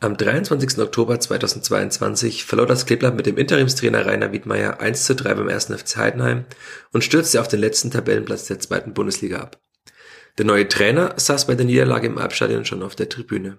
Am 0.00 0.16
23. 0.16 0.78
Oktober 0.78 1.18
2022 1.18 2.44
verlor 2.44 2.66
das 2.66 2.86
Kleeblatt 2.86 3.16
mit 3.16 3.26
dem 3.26 3.36
Interimstrainer 3.36 4.06
Rainer 4.06 4.30
Wiedmeier 4.30 4.78
1 4.78 5.04
zu 5.04 5.16
3 5.16 5.34
beim 5.34 5.48
1. 5.48 5.72
FC 5.76 5.96
Heidenheim 5.96 6.44
und 6.92 7.02
stürzte 7.02 7.40
auf 7.40 7.48
den 7.48 7.58
letzten 7.58 7.90
Tabellenplatz 7.90 8.44
der 8.44 8.60
zweiten 8.60 8.94
Bundesliga 8.94 9.38
ab. 9.38 9.60
Der 10.38 10.44
neue 10.44 10.68
Trainer 10.68 11.14
saß 11.16 11.48
bei 11.48 11.56
der 11.56 11.66
Niederlage 11.66 12.06
im 12.06 12.16
Albstadion 12.16 12.64
schon 12.64 12.84
auf 12.84 12.94
der 12.94 13.08
Tribüne. 13.08 13.58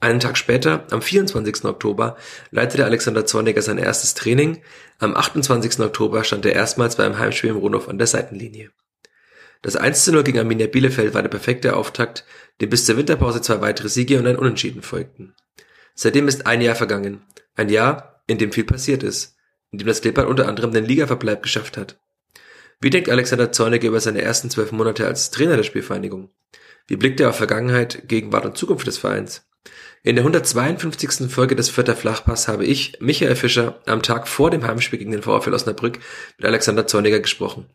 Einen 0.00 0.20
Tag 0.20 0.36
später, 0.36 0.86
am 0.90 1.00
24. 1.00 1.64
Oktober, 1.64 2.18
leitete 2.50 2.84
Alexander 2.84 3.24
Zorniger 3.24 3.62
sein 3.62 3.78
erstes 3.78 4.12
Training. 4.12 4.62
Am 4.98 5.16
28. 5.16 5.80
Oktober 5.80 6.24
stand 6.24 6.44
er 6.44 6.52
erstmals 6.52 6.96
beim 6.96 7.18
Heimspiel 7.18 7.48
im 7.48 7.56
Rundhof 7.56 7.88
an 7.88 7.96
der 7.96 8.06
Seitenlinie. 8.06 8.70
Das 9.62 9.76
1 9.76 10.04
zu 10.04 10.12
0 10.12 10.24
gegen 10.24 10.38
Arminia 10.40 10.66
Bielefeld 10.66 11.14
war 11.14 11.22
der 11.22 11.30
perfekte 11.30 11.74
Auftakt, 11.74 12.26
dem 12.60 12.68
bis 12.68 12.84
zur 12.84 12.98
Winterpause 12.98 13.40
zwei 13.40 13.62
weitere 13.62 13.88
Siege 13.88 14.18
und 14.18 14.26
ein 14.26 14.36
Unentschieden 14.36 14.82
folgten. 14.82 15.34
Seitdem 15.94 16.28
ist 16.28 16.46
ein 16.46 16.60
Jahr 16.60 16.74
vergangen. 16.74 17.22
Ein 17.54 17.68
Jahr, 17.68 18.22
in 18.26 18.38
dem 18.38 18.52
viel 18.52 18.64
passiert 18.64 19.02
ist. 19.02 19.36
In 19.70 19.78
dem 19.78 19.88
das 19.88 20.00
Klippert 20.00 20.26
unter 20.26 20.48
anderem 20.48 20.72
den 20.72 20.84
Ligaverbleib 20.84 21.42
geschafft 21.42 21.76
hat. 21.76 21.98
Wie 22.80 22.90
denkt 22.90 23.10
Alexander 23.10 23.52
Zorniger 23.52 23.88
über 23.88 24.00
seine 24.00 24.22
ersten 24.22 24.48
zwölf 24.50 24.72
Monate 24.72 25.06
als 25.06 25.30
Trainer 25.30 25.56
der 25.56 25.64
Spielvereinigung? 25.64 26.30
Wie 26.86 26.96
blickt 26.96 27.20
er 27.20 27.28
auf 27.28 27.36
Vergangenheit, 27.36 28.08
Gegenwart 28.08 28.46
und 28.46 28.56
Zukunft 28.56 28.86
des 28.86 28.98
Vereins? 28.98 29.46
In 30.02 30.16
der 30.16 30.24
152. 30.24 31.30
Folge 31.30 31.54
des 31.54 31.68
Vierter 31.68 31.94
Flachpass 31.94 32.48
habe 32.48 32.64
ich, 32.64 32.98
Michael 33.00 33.36
Fischer, 33.36 33.80
am 33.84 34.02
Tag 34.02 34.28
vor 34.28 34.50
dem 34.50 34.66
Heimspiel 34.66 34.98
gegen 34.98 35.12
den 35.12 35.22
VfL 35.22 35.52
Osnabrück 35.52 35.98
mit 36.38 36.46
Alexander 36.46 36.86
Zorniger 36.86 37.20
gesprochen. 37.20 37.66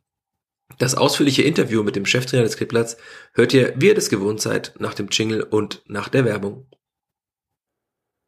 Das 0.79 0.95
ausführliche 0.95 1.43
Interview 1.43 1.83
mit 1.83 1.95
dem 1.95 2.07
Cheftrainer 2.07 2.43
des 2.43 2.57
Klipplatz 2.57 2.97
hört 3.33 3.53
ihr, 3.53 3.73
wie 3.77 3.87
ihr 3.87 3.95
das 3.95 4.09
gewohnt 4.09 4.41
seid, 4.41 4.73
nach 4.79 4.95
dem 4.95 5.09
Jingle 5.11 5.43
und 5.43 5.83
nach 5.85 6.09
der 6.09 6.25
Werbung. 6.25 6.65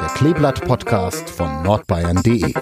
der 0.00 0.08
Kleeblatt-Podcast 0.08 1.28
von 1.28 1.62
nordbayern.de. 1.62 2.54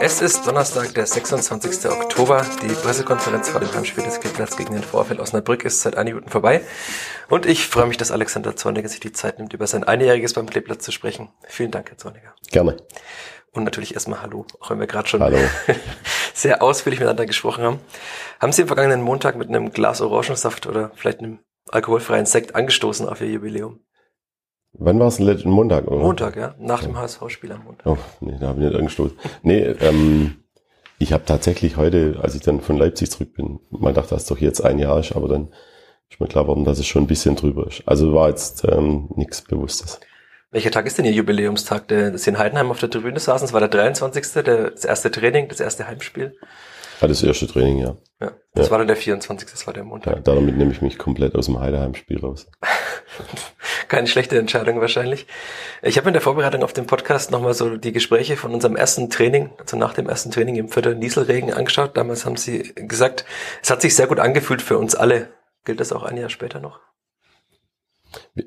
Es 0.00 0.22
ist 0.22 0.46
Donnerstag, 0.46 0.94
der 0.94 1.06
26. 1.06 1.90
Oktober. 1.90 2.46
Die 2.62 2.68
Pressekonferenz 2.68 3.50
vor 3.50 3.60
dem 3.60 3.70
Heimspiel 3.74 4.04
des 4.04 4.20
Kleeblatts 4.20 4.56
gegen 4.56 4.72
den 4.72 4.82
Vorfeld 4.82 5.20
Osnabrück 5.20 5.66
ist 5.66 5.82
seit 5.82 5.96
einigen 5.96 6.16
Minuten 6.16 6.32
vorbei. 6.32 6.62
Und 7.28 7.44
ich 7.44 7.66
freue 7.66 7.88
mich, 7.88 7.98
dass 7.98 8.10
Alexander 8.10 8.56
Zorniger 8.56 8.88
sich 8.88 9.00
die 9.00 9.12
Zeit 9.12 9.38
nimmt, 9.38 9.52
über 9.52 9.66
sein 9.66 9.84
Einjähriges 9.84 10.32
beim 10.32 10.48
Kleeblatt 10.48 10.80
zu 10.80 10.92
sprechen. 10.92 11.28
Vielen 11.46 11.70
Dank, 11.70 11.90
Herr 11.90 11.98
Zorniger. 11.98 12.34
Gerne. 12.50 12.78
Und 13.52 13.64
natürlich 13.64 13.92
erstmal 13.92 14.22
Hallo, 14.22 14.46
auch 14.60 14.70
wenn 14.70 14.80
wir 14.80 14.86
gerade 14.86 15.08
schon 15.08 15.22
Hallo. 15.22 15.36
sehr 16.34 16.62
ausführlich 16.62 17.00
miteinander 17.00 17.26
gesprochen 17.26 17.64
haben. 17.64 17.80
Haben 18.40 18.52
Sie 18.52 18.62
am 18.62 18.68
vergangenen 18.68 19.02
Montag 19.02 19.36
mit 19.36 19.48
einem 19.48 19.72
Glas 19.72 20.00
Orangensaft 20.00 20.66
oder 20.66 20.90
vielleicht 20.94 21.18
einem 21.18 21.40
alkoholfreien 21.68 22.24
Sekt 22.24 22.54
angestoßen 22.54 23.06
auf 23.06 23.20
Ihr 23.20 23.28
Jubiläum? 23.28 23.80
Wann 24.72 24.98
war 25.00 25.08
es? 25.08 25.18
Letzten 25.18 25.50
Montag, 25.50 25.86
oder? 25.88 26.00
Montag, 26.02 26.36
ja, 26.36 26.54
nach 26.58 26.82
dem 26.82 26.96
HSV-Spiel 26.96 27.52
am 27.52 27.64
Montag. 27.64 27.86
Oh, 27.86 27.98
nee, 28.20 28.36
da 28.40 28.48
habe 28.48 28.60
ich 28.60 28.66
nicht 28.66 28.76
angestoßen. 28.78 29.18
nee, 29.42 29.58
ähm, 29.62 30.36
ich 30.98 31.12
habe 31.12 31.24
tatsächlich 31.24 31.76
heute, 31.76 32.18
als 32.22 32.34
ich 32.34 32.42
dann 32.42 32.60
von 32.60 32.76
Leipzig 32.76 33.10
zurück 33.10 33.34
bin, 33.34 33.58
mal 33.70 33.90
gedacht, 33.90 34.12
dass 34.12 34.22
es 34.22 34.28
doch 34.28 34.38
jetzt 34.38 34.60
ein 34.64 34.78
Jahr 34.78 35.00
ist, 35.00 35.12
aber 35.16 35.28
dann 35.28 35.48
ist 36.10 36.20
mir 36.20 36.28
klar 36.28 36.44
geworden, 36.44 36.64
dass 36.64 36.78
es 36.78 36.86
schon 36.86 37.04
ein 37.04 37.08
bisschen 37.08 37.36
drüber 37.36 37.66
ist. 37.66 37.82
Also 37.86 38.14
war 38.14 38.28
jetzt 38.28 38.64
ähm, 38.64 39.08
nichts 39.16 39.42
Bewusstes. 39.42 39.98
Welcher 40.52 40.70
Tag 40.72 40.86
ist 40.86 40.98
denn 40.98 41.04
Ihr 41.04 41.12
Jubiläumstag? 41.12 41.86
Der, 41.88 42.10
dass 42.10 42.24
Sie 42.24 42.30
in 42.30 42.38
Heidenheim 42.38 42.70
auf 42.70 42.80
der 42.80 42.90
Tribüne 42.90 43.18
saßen, 43.20 43.46
das 43.46 43.52
war 43.52 43.60
der 43.60 43.68
23. 43.68 44.42
Der, 44.44 44.70
das 44.70 44.84
erste 44.84 45.10
Training, 45.10 45.48
das 45.48 45.60
erste 45.60 45.86
Heimspiel. 45.86 46.36
Ja, 47.00 47.06
das 47.08 47.22
erste 47.22 47.46
Training, 47.46 47.78
ja. 47.78 47.96
Ja, 48.20 48.32
das 48.54 48.66
Ja. 48.66 48.70
war 48.72 48.78
dann 48.78 48.88
der 48.88 48.96
24. 48.96 49.48
Das 49.50 49.66
war 49.66 49.72
der 49.74 49.84
Montag. 49.84 50.14
ja 50.16 50.20
damit 50.20 50.56
nehme 50.58 50.72
ich 50.72 50.82
mich 50.82 50.98
komplett 50.98 51.34
aus 51.36 51.46
dem 51.46 51.58
Heideheim-Spiel 51.60 52.18
raus. 52.20 52.46
Keine 53.90 54.06
schlechte 54.06 54.38
Entscheidung 54.38 54.80
wahrscheinlich. 54.80 55.26
Ich 55.82 55.98
habe 55.98 56.08
in 56.08 56.12
der 56.12 56.22
Vorbereitung 56.22 56.62
auf 56.62 56.72
den 56.72 56.86
Podcast 56.86 57.32
nochmal 57.32 57.54
so 57.54 57.76
die 57.76 57.90
Gespräche 57.90 58.36
von 58.36 58.54
unserem 58.54 58.76
ersten 58.76 59.10
Training, 59.10 59.50
also 59.58 59.76
nach 59.76 59.94
dem 59.94 60.08
ersten 60.08 60.30
Training 60.30 60.54
im 60.54 60.68
Viertel 60.68 60.94
Nieselregen 60.94 61.52
angeschaut. 61.52 61.96
Damals 61.96 62.24
haben 62.24 62.36
Sie 62.36 62.72
gesagt, 62.76 63.24
es 63.60 63.68
hat 63.68 63.82
sich 63.82 63.96
sehr 63.96 64.06
gut 64.06 64.20
angefühlt 64.20 64.62
für 64.62 64.78
uns 64.78 64.94
alle. 64.94 65.30
Gilt 65.64 65.80
das 65.80 65.92
auch 65.92 66.04
ein 66.04 66.16
Jahr 66.16 66.30
später 66.30 66.60
noch? 66.60 66.78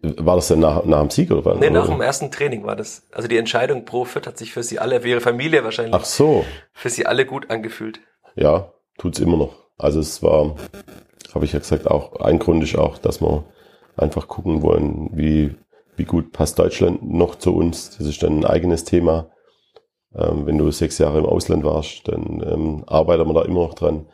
War 0.01 0.37
das 0.37 0.47
denn 0.47 0.59
nach, 0.59 0.85
nach 0.85 1.01
dem 1.01 1.09
Sieg 1.09 1.29
oder 1.29 1.43
wann? 1.43 1.59
Nee, 1.59 1.71
nach 1.71 1.89
dem 1.89 1.99
ersten 1.99 2.31
Training 2.31 2.63
war 2.63 2.77
das. 2.77 3.05
Also 3.11 3.27
die 3.27 3.37
Entscheidung 3.37 3.83
pro 3.83 4.05
Fürth 4.05 4.27
hat 4.27 4.37
sich 4.37 4.53
für 4.53 4.63
Sie 4.63 4.79
alle, 4.79 5.01
für 5.01 5.09
Ihre 5.09 5.19
Familie 5.19 5.65
wahrscheinlich, 5.65 5.93
Ach 5.93 6.05
so, 6.05 6.45
für 6.71 6.89
Sie 6.89 7.05
alle 7.05 7.25
gut 7.25 7.49
angefühlt. 7.51 7.99
ja, 8.35 8.71
tut's 8.97 9.19
immer 9.19 9.35
noch. 9.35 9.57
Also 9.77 9.99
es 9.99 10.23
war, 10.23 10.55
habe 11.35 11.43
ich 11.43 11.51
ja 11.51 11.59
gesagt, 11.59 11.87
auch 11.87 12.21
ein 12.21 12.39
Grund 12.39 12.63
ist 12.63 12.77
auch, 12.77 12.97
dass 12.97 13.19
wir 13.19 13.43
einfach 13.95 14.27
gucken 14.27 14.61
wollen, 14.61 15.09
wie, 15.13 15.55
wie 15.95 16.05
gut 16.05 16.31
passt 16.31 16.59
Deutschland 16.59 17.03
noch 17.03 17.35
zu 17.35 17.55
uns. 17.55 17.97
Das 17.97 18.07
ist 18.07 18.23
dann 18.23 18.39
ein 18.39 18.45
eigenes 18.45 18.83
Thema. 18.83 19.31
Ähm, 20.15 20.45
wenn 20.45 20.57
du 20.57 20.69
sechs 20.71 20.97
Jahre 20.97 21.19
im 21.19 21.25
Ausland 21.25 21.63
warst, 21.63 22.07
dann 22.07 22.43
ähm, 22.45 22.83
arbeiten 22.87 23.27
wir 23.27 23.33
da 23.33 23.43
immer 23.43 23.61
noch 23.61 23.73
dran. 23.73 24.07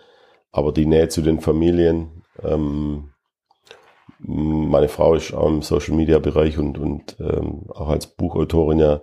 Aber 0.51 0.72
die 0.72 0.85
Nähe 0.85 1.09
zu 1.09 1.22
den 1.22 1.41
Familien, 1.41 2.23
ähm, 2.44 3.12
meine 4.19 4.89
Frau 4.89 5.13
ist 5.16 5.34
auch 5.34 5.47
im 5.47 5.62
Social 5.62 5.95
Media 5.95 6.19
Bereich 6.19 6.57
und, 6.57 6.78
und 6.78 7.18
ähm, 7.19 7.63
auch 7.69 7.89
als 7.89 8.07
Buchautorin 8.07 8.79
ja 8.79 9.01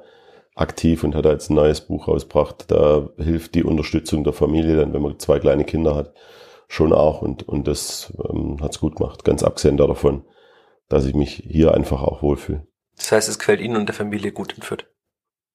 aktiv 0.54 1.04
und 1.04 1.14
hat 1.14 1.24
jetzt 1.24 1.50
ein 1.50 1.54
neues 1.54 1.80
Buch 1.82 2.08
rausgebracht. 2.08 2.70
Da 2.70 3.08
hilft 3.16 3.54
die 3.54 3.64
Unterstützung 3.64 4.24
der 4.24 4.32
Familie 4.32 4.76
dann, 4.76 4.92
wenn 4.92 5.02
man 5.02 5.18
zwei 5.18 5.38
kleine 5.38 5.64
Kinder 5.64 5.94
hat, 5.94 6.12
schon 6.68 6.92
auch. 6.92 7.22
Und, 7.22 7.48
und 7.48 7.68
das 7.68 8.12
ähm, 8.28 8.58
hat's 8.60 8.80
gut 8.80 8.96
gemacht. 8.96 9.24
Ganz 9.24 9.42
abgesehen 9.42 9.76
davon, 9.76 10.24
dass 10.88 11.04
ich 11.04 11.14
mich 11.14 11.42
hier 11.46 11.74
einfach 11.74 12.02
auch 12.02 12.22
wohlfühle. 12.22 12.66
Das 12.96 13.12
heißt, 13.12 13.28
es 13.28 13.38
gefällt 13.38 13.60
Ihnen 13.60 13.76
und 13.76 13.86
der 13.86 13.94
Familie 13.94 14.32
gut 14.32 14.54
in 14.54 14.62
Fürth. 14.62 14.86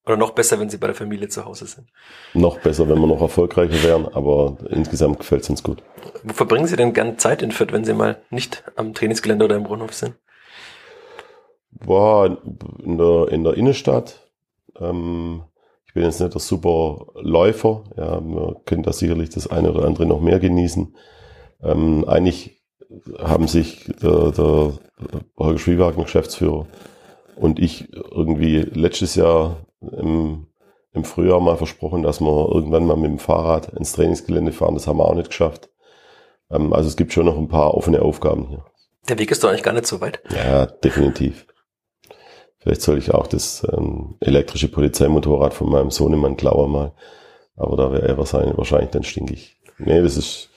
Oder 0.05 0.17
noch 0.17 0.31
besser, 0.31 0.59
wenn 0.59 0.69
Sie 0.69 0.77
bei 0.77 0.87
der 0.87 0.95
Familie 0.95 1.27
zu 1.27 1.45
Hause 1.45 1.67
sind. 1.67 1.87
Noch 2.33 2.59
besser, 2.59 2.89
wenn 2.89 2.99
wir 2.99 3.07
noch 3.07 3.21
erfolgreicher 3.21 3.83
wären, 3.83 4.07
aber 4.07 4.57
insgesamt 4.69 5.19
gefällt's 5.19 5.49
uns 5.49 5.61
gut. 5.61 5.83
Wo 6.23 6.33
verbringen 6.33 6.65
Sie 6.65 6.75
denn 6.75 6.93
gern 6.93 7.19
Zeit 7.19 7.43
in 7.43 7.51
Fürth, 7.51 7.71
wenn 7.71 7.85
Sie 7.85 7.93
mal 7.93 8.21
nicht 8.31 8.63
am 8.75 8.93
Trainingsgelände 8.93 9.45
oder 9.45 9.55
im 9.55 9.63
Brunnhof 9.63 9.93
sind? 9.93 10.15
War 11.71 12.37
in 12.83 12.97
der, 12.97 13.27
in 13.29 13.43
der 13.43 13.53
Innenstadt. 13.53 14.27
Ähm, 14.79 15.43
ich 15.85 15.93
bin 15.93 16.03
jetzt 16.03 16.19
nicht 16.19 16.33
der 16.33 16.41
super 16.41 17.07
Läufer. 17.15 17.83
Ja, 17.95 18.19
man 18.19 18.55
könnte 18.65 18.89
da 18.89 18.93
sicherlich 18.93 19.29
das 19.29 19.47
eine 19.47 19.71
oder 19.71 19.85
andere 19.85 20.07
noch 20.07 20.21
mehr 20.21 20.39
genießen. 20.39 20.95
Ähm, 21.61 22.05
eigentlich 22.07 22.60
haben 23.19 23.47
sich 23.47 23.85
der, 24.01 24.31
der 24.31 24.73
Holger 25.37 25.59
Schwiewagen, 25.59 26.03
Geschäftsführer, 26.03 26.67
und 27.35 27.59
ich 27.59 27.91
irgendwie 27.93 28.59
letztes 28.59 29.15
Jahr 29.15 29.65
im, 29.81 30.47
im 30.93 31.03
Frühjahr 31.03 31.39
mal 31.39 31.57
versprochen, 31.57 32.03
dass 32.03 32.21
wir 32.21 32.49
irgendwann 32.53 32.85
mal 32.85 32.97
mit 32.97 33.09
dem 33.09 33.19
Fahrrad 33.19 33.69
ins 33.73 33.93
Trainingsgelände 33.93 34.51
fahren. 34.51 34.75
Das 34.75 34.87
haben 34.87 34.97
wir 34.97 35.05
auch 35.05 35.15
nicht 35.15 35.29
geschafft. 35.29 35.69
Ähm, 36.51 36.73
also 36.73 36.87
es 36.87 36.97
gibt 36.97 37.13
schon 37.13 37.25
noch 37.25 37.37
ein 37.37 37.47
paar 37.47 37.73
offene 37.73 38.01
Aufgaben 38.01 38.47
hier. 38.47 38.65
Der 39.09 39.17
Weg 39.17 39.31
ist 39.31 39.43
doch 39.43 39.49
eigentlich 39.49 39.63
gar 39.63 39.73
nicht 39.73 39.87
so 39.87 40.01
weit. 40.01 40.21
Ja, 40.35 40.65
definitiv. 40.65 41.47
Vielleicht 42.59 42.81
soll 42.81 42.99
ich 42.99 43.11
auch 43.11 43.25
das 43.25 43.65
ähm, 43.75 44.17
elektrische 44.19 44.67
Polizeimotorrad 44.67 45.53
von 45.55 45.69
meinem 45.69 45.89
Sohnemann 45.89 46.37
klauen 46.37 46.71
mal. 46.71 46.93
Aber 47.55 47.75
da 47.75 47.91
wäre 47.91 48.07
er 48.07 48.17
wahrscheinlich, 48.17 48.55
wahrscheinlich 48.55 48.91
dann 48.91 49.03
stinkig. 49.03 49.57
Nee, 49.79 50.01
das 50.01 50.15
ist 50.15 50.50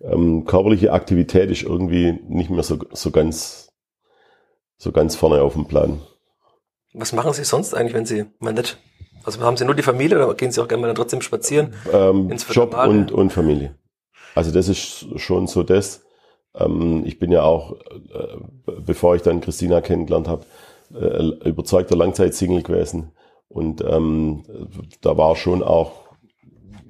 ähm, 0.00 0.44
körperliche 0.44 0.92
Aktivität 0.92 1.50
ist 1.50 1.62
irgendwie 1.62 2.18
nicht 2.28 2.50
mehr 2.50 2.62
so, 2.62 2.78
so 2.92 3.10
ganz 3.10 3.66
so 4.78 4.92
ganz 4.92 5.16
vorne 5.16 5.40
auf 5.40 5.54
dem 5.54 5.66
Plan. 5.66 6.00
Was 6.92 7.12
machen 7.12 7.32
Sie 7.32 7.44
sonst 7.44 7.74
eigentlich, 7.74 7.94
wenn 7.94 8.06
Sie 8.06 8.26
mal 8.38 8.52
nicht 8.52 8.78
Also 9.24 9.40
haben 9.40 9.56
Sie 9.56 9.64
nur 9.64 9.74
die 9.74 9.82
Familie 9.82 10.16
oder 10.16 10.34
gehen 10.34 10.52
Sie 10.52 10.62
auch 10.62 10.68
gerne 10.68 10.82
mal 10.82 10.86
dann 10.88 10.96
trotzdem 10.96 11.20
spazieren? 11.20 11.74
Ähm, 11.92 12.30
Job 12.50 12.76
und, 12.86 13.12
und 13.12 13.32
Familie. 13.32 13.74
Also 14.34 14.50
das 14.52 14.68
ist 14.68 15.06
schon 15.16 15.46
so 15.46 15.62
das. 15.62 16.04
Ähm, 16.54 17.04
ich 17.06 17.18
bin 17.18 17.32
ja 17.32 17.42
auch, 17.42 17.72
äh, 17.72 18.36
bevor 18.84 19.16
ich 19.16 19.22
dann 19.22 19.40
Christina 19.40 19.80
kennengelernt 19.80 20.28
habe, 20.28 20.44
äh, 20.94 21.48
überzeugter 21.48 21.96
Langzeit-Single 21.96 22.62
gewesen. 22.62 23.12
Und 23.48 23.82
ähm, 23.82 24.44
da 25.00 25.16
war 25.16 25.36
schon 25.36 25.62
auch 25.62 25.92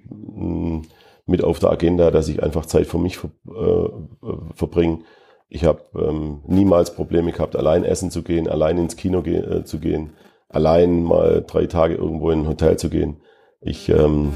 mh, 0.08 0.78
mm, 0.78 0.82
mit 1.26 1.42
auf 1.42 1.58
der 1.58 1.70
Agenda, 1.70 2.10
dass 2.10 2.28
ich 2.28 2.42
einfach 2.42 2.66
Zeit 2.66 2.86
für 2.86 2.98
mich 2.98 3.18
ver, 3.18 3.30
äh, 3.48 4.54
verbringe. 4.54 5.00
Ich 5.48 5.64
habe 5.64 5.82
ähm, 5.94 6.42
niemals 6.46 6.94
Probleme 6.94 7.32
gehabt, 7.32 7.56
allein 7.56 7.84
essen 7.84 8.10
zu 8.10 8.22
gehen, 8.22 8.48
allein 8.48 8.78
ins 8.78 8.96
Kino 8.96 9.22
ge 9.22 9.36
äh, 9.36 9.64
zu 9.64 9.78
gehen, 9.78 10.14
allein 10.48 11.02
mal 11.02 11.44
drei 11.46 11.66
Tage 11.66 11.94
irgendwo 11.94 12.30
in 12.30 12.40
ein 12.40 12.48
Hotel 12.48 12.78
zu 12.78 12.88
gehen. 12.88 13.20
Ich 13.60 13.88
ähm, 13.88 14.34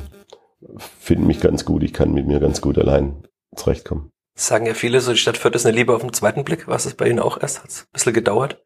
finde 0.76 1.26
mich 1.26 1.40
ganz 1.40 1.64
gut, 1.64 1.82
ich 1.82 1.92
kann 1.92 2.12
mit 2.12 2.26
mir 2.26 2.40
ganz 2.40 2.60
gut 2.60 2.78
allein 2.78 3.24
zurechtkommen. 3.54 4.10
sagen 4.34 4.66
ja 4.66 4.74
viele, 4.74 5.00
so 5.00 5.12
die 5.12 5.18
Stadt 5.18 5.36
Fürth 5.36 5.54
ist 5.54 5.66
eine 5.66 5.76
Liebe 5.76 5.94
auf 5.94 6.02
den 6.02 6.12
zweiten 6.12 6.44
Blick. 6.44 6.68
Was 6.68 6.86
ist 6.86 6.96
bei 6.96 7.08
Ihnen 7.08 7.20
auch 7.20 7.40
erst? 7.40 7.62
Hat 7.62 7.70
es 7.70 7.82
ein 7.82 7.92
bisschen 7.92 8.12
gedauert? 8.12 8.62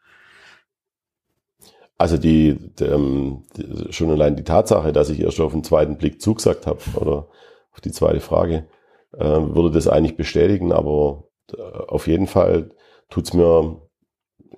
Also 1.97 2.19
die, 2.19 2.59
die, 2.79 2.85
ähm, 2.85 3.44
die, 3.56 3.93
schon 3.93 4.11
allein 4.11 4.37
die 4.37 4.44
Tatsache, 4.44 4.93
dass 4.93 5.11
ich 5.11 5.20
erst 5.20 5.41
auf 5.41 5.53
den 5.53 5.65
zweiten 5.65 5.97
Blick 5.97 6.20
zugesagt 6.20 6.67
habe 6.67 6.81
oder 6.97 7.29
auf 7.75 7.81
die 7.81 7.93
zweite 7.93 8.21
Frage, 8.21 8.67
äh, 9.12 9.25
würde 9.25 9.71
das 9.71 9.88
eigentlich 9.88 10.17
bestätigen, 10.17 10.73
aber 10.73 11.25
äh, 11.53 11.61
auf 11.61 12.06
jeden 12.06 12.26
Fall 12.26 12.71
tut's 13.11 13.35
mir, 13.35 13.81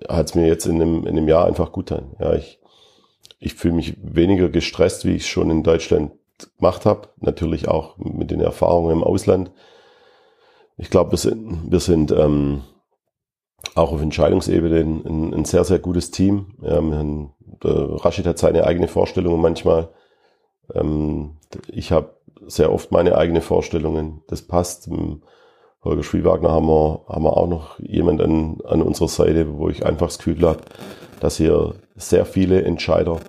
hat's 0.07 0.35
mir 0.35 0.47
jetzt 0.47 0.65
in 0.65 0.81
einem, 0.81 1.01
in 1.01 1.09
einem 1.09 1.27
Jahr 1.27 1.45
einfach 1.45 1.71
gut 1.71 1.89
getan. 1.89 2.15
Ja, 2.19 2.33
ich, 2.33 2.59
ich 3.39 3.55
fühle 3.55 3.75
mich 3.75 3.97
weniger 4.01 4.49
gestresst, 4.49 5.05
wie 5.05 5.15
ich 5.15 5.27
schon 5.27 5.49
in 5.51 5.63
Deutschland 5.63 6.11
gemacht 6.57 6.85
habe. 6.85 7.09
Natürlich 7.17 7.67
auch 7.67 7.97
mit 7.97 8.31
den 8.31 8.41
Erfahrungen 8.41 8.91
im 8.91 9.03
Ausland. 9.03 9.51
Ich 10.77 10.89
glaube, 10.89 11.11
wir 11.11 11.17
sind, 11.17 11.71
wir 11.71 11.79
sind 11.79 12.11
ähm, 12.11 12.61
auch 13.75 13.91
auf 13.91 14.01
Entscheidungsebene 14.01 14.79
ein, 14.79 15.33
ein, 15.33 15.45
sehr, 15.45 15.63
sehr 15.63 15.79
gutes 15.79 16.11
Team. 16.11 16.57
Ähm, 16.63 17.31
Rashid 17.63 18.27
hat 18.27 18.37
seine 18.37 18.65
eigene 18.65 18.87
Vorstellungen 18.87 19.41
manchmal. 19.41 19.89
Ähm, 20.73 21.37
ich 21.67 21.91
habe 21.91 22.16
sehr 22.47 22.71
oft 22.71 22.91
meine 22.91 23.17
eigene 23.17 23.41
Vorstellungen. 23.41 24.21
Das 24.27 24.41
passt. 24.41 24.87
Im 24.87 25.23
Holger 25.83 26.03
Schwiewagner 26.03 26.51
haben 26.51 26.67
wir, 26.67 27.05
haben 27.07 27.23
wir 27.23 27.37
auch 27.37 27.47
noch 27.47 27.79
jemand 27.79 28.21
an, 28.21 28.57
an 28.65 28.81
unserer 28.81 29.07
Seite, 29.07 29.57
wo 29.57 29.69
ich 29.69 29.85
einfach 29.85 30.07
das 30.07 30.17
Gefühl 30.17 30.41
habe, 30.47 30.61
dass 31.19 31.37
hier 31.37 31.75
sehr 31.95 32.25
viele 32.25 32.63
Entscheider 32.63 33.19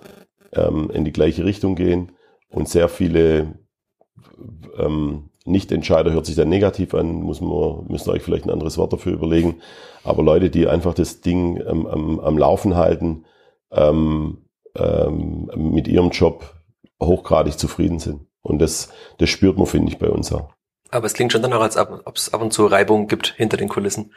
ähm, 0.53 0.89
in 0.91 1.05
die 1.05 1.13
gleiche 1.13 1.45
Richtung 1.45 1.75
gehen 1.75 2.11
und 2.49 2.67
sehr 2.67 2.89
viele 2.89 3.59
ähm, 4.77 5.29
Nicht-Entscheider 5.45 6.11
hört 6.11 6.25
sich 6.25 6.35
dann 6.35 6.49
negativ 6.49 6.93
an, 6.93 7.21
muss 7.21 7.41
man, 7.41 7.85
müsst 7.87 8.07
ihr 8.07 8.13
euch 8.13 8.23
vielleicht 8.23 8.45
ein 8.45 8.51
anderes 8.51 8.77
Wort 8.77 8.93
dafür 8.93 9.13
überlegen. 9.13 9.61
Aber 10.03 10.23
Leute, 10.23 10.49
die 10.49 10.67
einfach 10.67 10.93
das 10.93 11.21
Ding 11.21 11.57
ähm, 11.57 11.87
am, 11.87 12.19
am 12.19 12.37
Laufen 12.37 12.75
halten, 12.75 13.25
ähm, 13.71 14.45
ähm, 14.75 15.49
mit 15.55 15.87
ihrem 15.87 16.09
Job 16.09 16.55
hochgradig 17.01 17.57
zufrieden 17.57 17.99
sind. 17.99 18.28
Und 18.41 18.59
das, 18.59 18.89
das 19.17 19.29
spürt 19.29 19.57
man, 19.57 19.67
finde 19.67 19.91
ich, 19.91 19.99
bei 19.99 20.09
uns 20.09 20.31
auch. 20.31 20.53
Aber 20.91 21.05
es 21.05 21.13
klingt 21.13 21.31
schon 21.31 21.41
dann 21.41 21.53
auch, 21.53 21.61
als 21.61 21.77
ob 21.77 22.15
es 22.15 22.33
ab 22.33 22.41
und 22.41 22.51
zu 22.51 22.65
Reibung 22.65 23.07
gibt 23.07 23.33
hinter 23.37 23.57
den 23.57 23.69
Kulissen, 23.69 24.13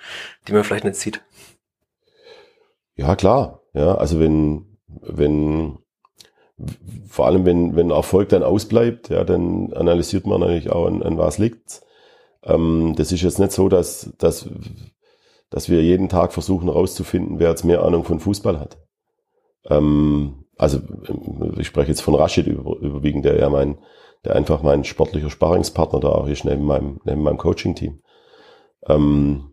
die 0.48 0.52
man 0.52 0.64
vielleicht 0.64 0.84
nicht 0.84 0.96
sieht. 0.96 1.22
Ja, 2.96 3.14
klar. 3.16 3.60
Ja, 3.74 3.94
also 3.94 4.20
wenn, 4.20 4.78
wenn, 4.86 5.78
vor 7.06 7.26
allem 7.26 7.44
wenn, 7.44 7.76
wenn 7.76 7.90
Erfolg 7.90 8.28
dann 8.30 8.42
ausbleibt, 8.42 9.10
ja, 9.10 9.24
dann 9.24 9.72
analysiert 9.72 10.26
man 10.26 10.40
natürlich 10.40 10.70
auch, 10.70 10.86
an, 10.86 11.02
an 11.02 11.18
was 11.18 11.38
liegt. 11.38 11.82
Ähm, 12.42 12.94
das 12.96 13.12
ist 13.12 13.22
jetzt 13.22 13.38
nicht 13.38 13.52
so, 13.52 13.68
dass, 13.68 14.12
dass, 14.18 14.48
dass 15.50 15.68
wir 15.68 15.82
jeden 15.82 16.08
Tag 16.08 16.32
versuchen 16.32 16.68
herauszufinden, 16.68 17.38
wer 17.38 17.50
jetzt 17.50 17.64
mehr 17.64 17.82
Ahnung 17.82 18.04
von 18.04 18.20
Fußball 18.20 18.58
hat. 18.58 18.78
Ähm, 19.66 20.44
also 20.56 20.80
ich 21.58 21.66
spreche 21.66 21.90
jetzt 21.90 22.02
von 22.02 22.14
Rashid 22.14 22.46
über, 22.46 22.76
überwiegend, 22.78 23.24
der 23.24 23.38
ja 23.38 23.48
mein, 23.48 23.78
der 24.24 24.36
einfach 24.36 24.62
mein 24.62 24.84
sportlicher 24.84 25.30
Sparringspartner 25.30 26.00
da 26.00 26.08
auch 26.08 26.28
ist 26.28 26.44
neben 26.44 26.64
meinem, 26.64 27.00
neben 27.04 27.22
meinem 27.22 27.38
Coaching-Team. 27.38 28.00
Ähm, 28.88 29.52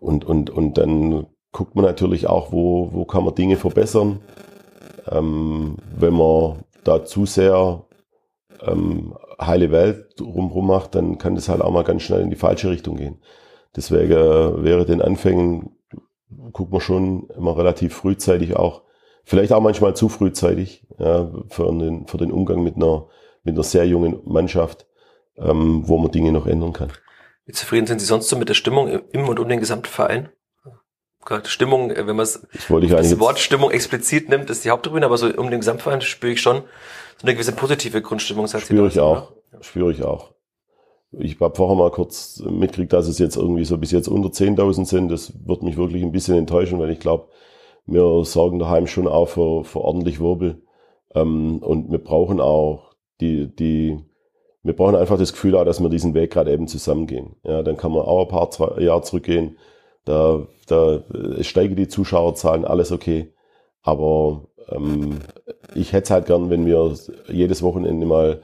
und, 0.00 0.24
und, 0.24 0.50
und 0.50 0.78
dann 0.78 1.26
guckt 1.52 1.74
man 1.74 1.84
natürlich 1.84 2.26
auch, 2.26 2.52
wo, 2.52 2.92
wo 2.92 3.04
kann 3.04 3.24
man 3.24 3.34
Dinge 3.34 3.56
verbessern. 3.56 4.20
Ähm, 5.10 5.76
wenn 5.96 6.14
man 6.14 6.64
da 6.84 7.04
zu 7.04 7.26
sehr 7.26 7.84
ähm, 8.62 9.14
heile 9.40 9.70
Welt 9.70 10.20
rumrum 10.20 10.66
macht, 10.66 10.94
dann 10.94 11.18
kann 11.18 11.34
das 11.34 11.48
halt 11.48 11.60
auch 11.62 11.72
mal 11.72 11.84
ganz 11.84 12.02
schnell 12.02 12.20
in 12.20 12.30
die 12.30 12.36
falsche 12.36 12.70
Richtung 12.70 12.96
gehen. 12.96 13.20
Deswegen 13.74 14.12
äh, 14.12 14.64
wäre 14.64 14.84
den 14.84 15.02
Anfängen, 15.02 15.76
guckt 16.52 16.72
man 16.72 16.80
schon 16.80 17.28
immer 17.36 17.56
relativ 17.56 17.94
frühzeitig 17.94 18.56
auch, 18.56 18.82
vielleicht 19.24 19.52
auch 19.52 19.60
manchmal 19.60 19.94
zu 19.94 20.08
frühzeitig, 20.08 20.86
ja, 20.98 21.30
für, 21.48 21.70
den, 21.72 22.06
für 22.06 22.18
den 22.18 22.32
Umgang 22.32 22.62
mit 22.62 22.76
einer, 22.76 23.06
mit 23.42 23.54
einer 23.54 23.62
sehr 23.62 23.86
jungen 23.86 24.20
Mannschaft, 24.24 24.86
ähm, 25.36 25.82
wo 25.86 25.98
man 25.98 26.10
Dinge 26.10 26.32
noch 26.32 26.46
ändern 26.46 26.72
kann. 26.72 26.92
Wie 27.46 27.52
zufrieden 27.52 27.86
sind 27.86 28.00
Sie 28.00 28.06
sonst 28.06 28.28
so 28.28 28.36
mit 28.36 28.48
der 28.48 28.54
Stimmung 28.54 28.88
im 29.12 29.28
und 29.28 29.38
um 29.38 29.48
den 29.48 29.60
Gesamtverein? 29.60 30.28
Gerade 31.24 31.48
Stimmung, 31.48 31.90
äh, 31.90 32.06
wenn 32.06 32.16
man 32.16 32.26
das 32.26 32.46
Wort 32.70 33.38
Stimmung 33.38 33.70
explizit 33.70 34.28
nimmt, 34.28 34.48
ist 34.50 34.64
die 34.64 34.70
Haupttribüne, 34.70 35.04
aber 35.04 35.18
so 35.18 35.26
um 35.26 35.50
den 35.50 35.60
Gesamtverein 35.60 36.00
spüre 36.00 36.32
ich 36.32 36.40
schon 36.40 36.62
so 37.18 37.26
eine 37.26 37.34
gewisse 37.34 37.52
positive 37.52 38.00
Grundstimmung. 38.00 38.46
Spüre 38.46 38.88
ich 38.88 39.00
auch, 39.00 39.32
ja. 39.52 39.62
spüre 39.62 39.92
ich 39.92 40.02
auch. 40.02 40.32
Ich 41.12 41.40
habe 41.40 41.54
vorher 41.56 41.76
mal 41.76 41.90
kurz 41.90 42.40
mitgekriegt, 42.40 42.92
dass 42.92 43.08
es 43.08 43.18
jetzt 43.18 43.36
irgendwie 43.36 43.64
so 43.64 43.76
bis 43.78 43.90
jetzt 43.90 44.06
unter 44.06 44.28
10.000 44.28 44.84
sind. 44.86 45.08
Das 45.08 45.32
wird 45.44 45.62
mich 45.62 45.76
wirklich 45.76 46.02
ein 46.02 46.12
bisschen 46.12 46.38
enttäuschen, 46.38 46.78
weil 46.78 46.90
ich 46.90 47.00
glaube, 47.00 47.28
wir 47.84 48.24
sorgen 48.24 48.60
daheim 48.60 48.86
schon 48.86 49.08
auch 49.08 49.28
für, 49.28 49.64
für 49.64 49.80
ordentlich 49.80 50.20
Wirbel. 50.20 50.62
Ähm, 51.14 51.58
und 51.58 51.90
wir 51.90 51.98
brauchen 51.98 52.40
auch 52.40 52.89
die, 53.20 53.54
die, 53.54 53.98
wir 54.62 54.74
brauchen 54.74 54.96
einfach 54.96 55.18
das 55.18 55.32
Gefühl 55.32 55.56
auch, 55.56 55.64
dass 55.64 55.80
wir 55.80 55.88
diesen 55.88 56.14
Weg 56.14 56.32
gerade 56.32 56.52
eben 56.52 56.68
zusammengehen. 56.68 57.36
Ja, 57.44 57.62
dann 57.62 57.76
kann 57.76 57.92
man 57.92 58.02
auch 58.02 58.22
ein 58.22 58.28
paar 58.28 58.80
Jahre 58.80 59.02
zurückgehen 59.02 59.56
da, 60.04 60.46
da 60.66 61.02
steigen 61.42 61.76
die 61.76 61.88
Zuschauerzahlen, 61.88 62.64
alles 62.64 62.92
okay. 62.92 63.32
Aber 63.82 64.48
ähm, 64.68 65.18
ich 65.74 65.92
hätte 65.92 66.04
es 66.04 66.10
halt 66.10 66.26
gern, 66.26 66.50
wenn 66.50 66.66
wir 66.66 66.94
jedes 67.28 67.62
Wochenende 67.62 68.06
mal 68.06 68.42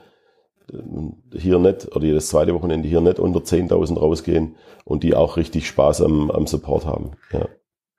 äh, 0.73 1.39
hier 1.39 1.59
nicht 1.59 1.95
oder 1.95 2.05
jedes 2.05 2.29
zweite 2.29 2.55
Wochenende 2.55 2.89
hier 2.89 3.01
nicht 3.01 3.19
unter 3.19 3.41
10.000 3.41 3.99
rausgehen 3.99 4.57
und 4.85 5.03
die 5.03 5.15
auch 5.15 5.37
richtig 5.37 5.67
Spaß 5.67 6.03
am, 6.03 6.31
am 6.31 6.47
Support 6.47 6.87
haben. 6.87 7.13
Ja. 7.33 7.49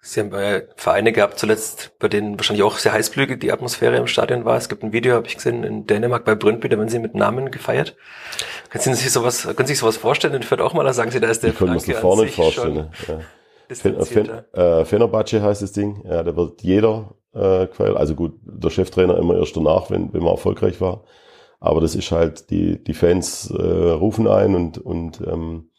Sie 0.09 0.21
haben 0.21 0.29
bei 0.29 0.65
Vereine 0.77 1.11
gehabt, 1.11 1.37
zuletzt, 1.37 1.91
bei 1.99 2.07
denen 2.07 2.39
wahrscheinlich 2.39 2.63
auch 2.63 2.77
sehr 2.77 2.93
heißblügig 2.93 3.41
die 3.41 3.51
Atmosphäre 3.51 3.97
im 3.97 4.07
Stadion 4.07 4.45
war. 4.45 4.55
Es 4.55 4.69
gibt 4.69 4.81
ein 4.81 4.93
Video, 4.93 5.15
habe 5.15 5.27
ich 5.27 5.35
gesehen, 5.35 5.65
in 5.65 5.85
Dänemark 5.85 6.23
bei 6.23 6.33
Brøndby, 6.33 6.69
da 6.69 6.77
werden 6.77 6.87
sie 6.87 6.99
mit 6.99 7.13
Namen 7.13 7.51
gefeiert. 7.51 7.97
Können 8.69 8.83
Sie 8.85 8.93
sich 8.93 9.11
sowas, 9.11 9.43
können 9.43 9.67
Sie 9.67 9.73
sich 9.73 9.79
sowas 9.79 9.97
vorstellen? 9.97 10.33
In 10.33 10.43
Fürth 10.43 10.61
auch 10.61 10.73
mal, 10.73 10.85
da 10.85 10.93
sagen 10.93 11.11
Sie, 11.11 11.19
da 11.19 11.27
ist 11.27 11.43
der 11.43 11.49
Ich 11.49 11.57
kann 11.57 11.71
mir 11.71 11.75
das 11.75 11.99
vorne 11.99 12.27
vorstellen. 12.29 12.89
Ja. 13.05 13.19
Fen, 13.75 14.05
Fen, 14.05 14.29
äh, 14.53 14.85
Fenerbahce 14.85 15.41
heißt 15.41 15.61
das 15.61 15.73
Ding. 15.73 16.01
Ja, 16.05 16.23
da 16.23 16.33
wird 16.37 16.61
jeder 16.61 17.15
äh, 17.33 17.67
quält. 17.67 17.97
Also 17.97 18.15
gut, 18.15 18.39
der 18.43 18.69
Cheftrainer 18.69 19.17
immer 19.17 19.37
erst 19.37 19.57
danach, 19.57 19.91
wenn, 19.91 20.13
wenn 20.13 20.21
man 20.23 20.31
erfolgreich 20.31 20.79
war. 20.79 21.03
Aber 21.59 21.81
das 21.81 21.95
ist 21.95 22.11
halt, 22.11 22.49
die, 22.49 22.81
die 22.81 22.93
Fans 22.93 23.51
äh, 23.51 23.61
rufen 23.61 24.29
ein 24.29 24.55
und, 24.55 24.77
und 24.77 25.19
ähm, 25.19 25.69